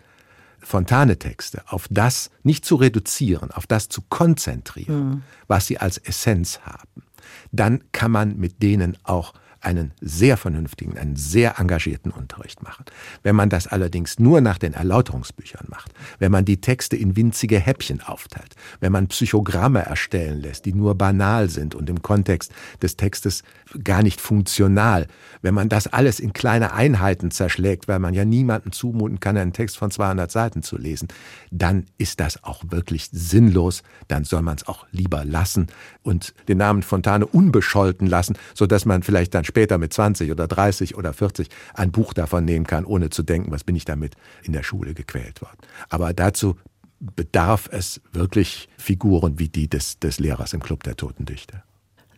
[0.59, 5.23] Fontane-Texte auf das nicht zu reduzieren, auf das zu konzentrieren, mhm.
[5.47, 7.03] was sie als Essenz haben,
[7.51, 12.85] dann kann man mit denen auch einen sehr vernünftigen, einen sehr engagierten Unterricht machen.
[13.23, 17.59] Wenn man das allerdings nur nach den Erläuterungsbüchern macht, wenn man die Texte in winzige
[17.59, 22.51] Häppchen aufteilt, wenn man Psychogramme erstellen lässt, die nur banal sind und im Kontext
[22.81, 23.43] des Textes
[23.83, 25.07] gar nicht funktional,
[25.41, 29.53] wenn man das alles in kleine Einheiten zerschlägt, weil man ja niemanden zumuten kann, einen
[29.53, 31.07] Text von 200 Seiten zu lesen,
[31.51, 35.67] dann ist das auch wirklich sinnlos, dann soll man es auch lieber lassen
[36.03, 40.97] und den Namen Fontane unbescholten lassen, sodass man vielleicht dann später mit 20 oder 30
[40.97, 44.53] oder 40 ein Buch davon nehmen kann, ohne zu denken, was bin ich damit in
[44.53, 45.59] der Schule gequält worden.
[45.89, 46.55] Aber dazu
[46.99, 51.63] bedarf es wirklich Figuren wie die des, des Lehrers im Club der Toten Dichter.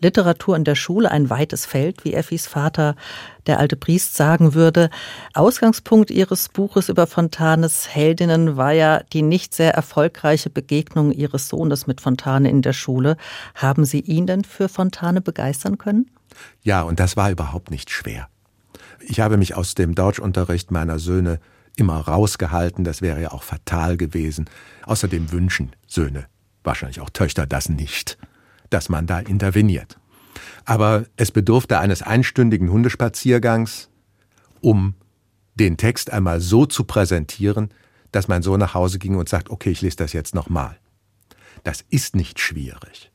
[0.03, 2.95] Literatur in der Schule ein weites Feld, wie Effis Vater,
[3.47, 4.89] der alte Priest, sagen würde.
[5.33, 11.87] Ausgangspunkt ihres Buches über Fontanes Heldinnen war ja die nicht sehr erfolgreiche Begegnung ihres Sohnes
[11.87, 13.17] mit Fontane in der Schule.
[13.55, 16.11] Haben Sie ihn denn für Fontane begeistern können?
[16.61, 18.29] Ja, und das war überhaupt nicht schwer.
[18.99, 21.39] Ich habe mich aus dem Deutschunterricht meiner Söhne
[21.75, 24.49] immer rausgehalten, das wäre ja auch fatal gewesen.
[24.85, 26.27] Außerdem wünschen Söhne,
[26.63, 28.17] wahrscheinlich auch Töchter, das nicht,
[28.69, 29.97] dass man da interveniert.
[30.65, 33.89] Aber es bedurfte eines einstündigen Hundespaziergangs,
[34.61, 34.95] um
[35.55, 37.69] den Text einmal so zu präsentieren,
[38.11, 40.77] dass mein Sohn nach Hause ging und sagt, okay, ich lese das jetzt nochmal.
[41.63, 43.11] Das ist nicht schwierig.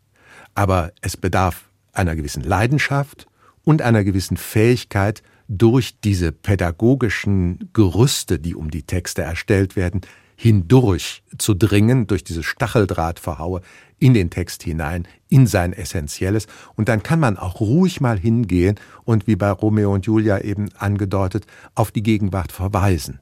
[0.55, 1.68] Aber es bedarf
[1.99, 3.27] einer gewissen Leidenschaft
[3.65, 10.03] und einer gewissen Fähigkeit, durch diese pädagogischen Gerüste, die um die Texte erstellt werden,
[10.37, 13.63] hindurch zu dringen, durch diese Stacheldrahtverhaue
[13.99, 16.47] in den Text hinein, in sein Essentielles.
[16.77, 20.69] Und dann kann man auch ruhig mal hingehen und wie bei Romeo und Julia eben
[20.79, 23.19] angedeutet, auf die Gegenwart verweisen,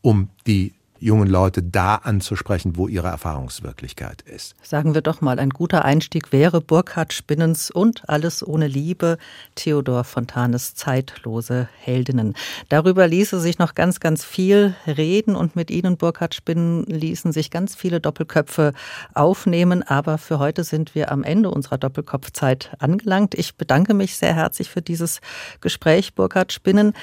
[0.00, 0.72] um die
[1.04, 4.54] jungen Leute da anzusprechen, wo ihre Erfahrungswirklichkeit ist.
[4.62, 9.18] Sagen wir doch mal, ein guter Einstieg wäre Burkhard Spinnens und Alles ohne Liebe,
[9.54, 12.34] Theodor Fontanes zeitlose Heldinnen.
[12.70, 17.50] Darüber ließe sich noch ganz, ganz viel reden und mit Ihnen, Burkhard Spinnen, ließen sich
[17.50, 18.72] ganz viele Doppelköpfe
[19.12, 19.82] aufnehmen.
[19.82, 23.34] Aber für heute sind wir am Ende unserer Doppelkopfzeit angelangt.
[23.34, 25.20] Ich bedanke mich sehr herzlich für dieses
[25.60, 26.94] Gespräch, Burkhard Spinnen.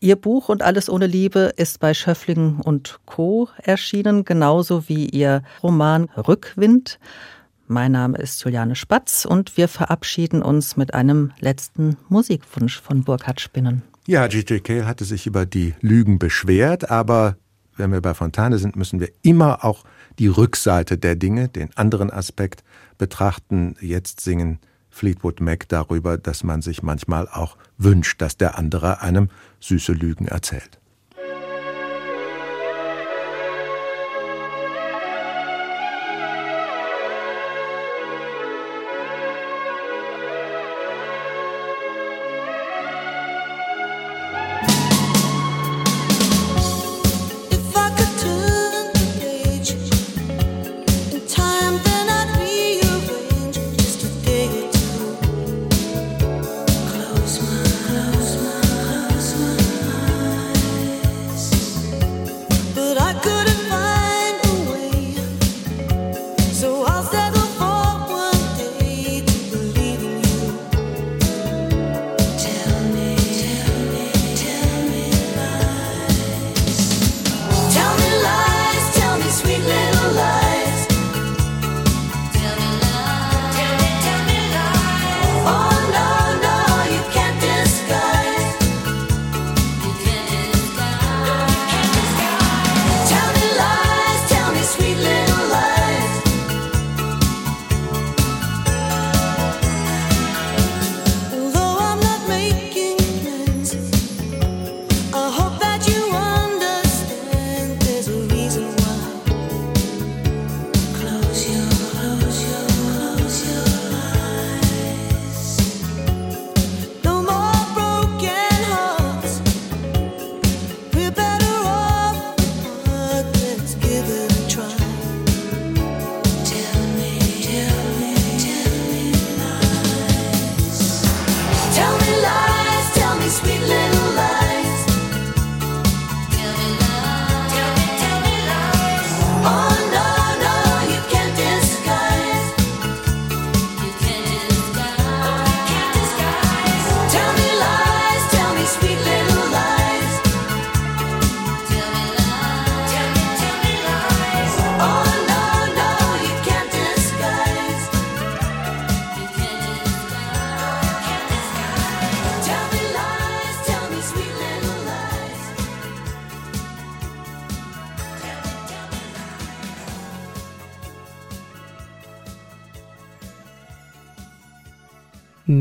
[0.00, 3.48] Ihr Buch und Alles ohne Liebe ist bei Schöffling und Co.
[3.56, 7.00] erschienen, genauso wie Ihr Roman Rückwind.
[7.66, 13.40] Mein Name ist Juliane Spatz und wir verabschieden uns mit einem letzten Musikwunsch von Burkhard
[13.40, 13.82] Spinnen.
[14.06, 14.62] Ja, G.J.
[14.62, 17.36] Cale hatte sich über die Lügen beschwert, aber
[17.76, 19.82] wenn wir bei Fontane sind, müssen wir immer auch
[20.20, 22.62] die Rückseite der Dinge, den anderen Aspekt
[22.98, 23.74] betrachten.
[23.80, 24.60] Jetzt singen
[24.98, 29.30] Fleetwood Mac darüber, dass man sich manchmal auch wünscht, dass der andere einem
[29.60, 30.80] süße Lügen erzählt.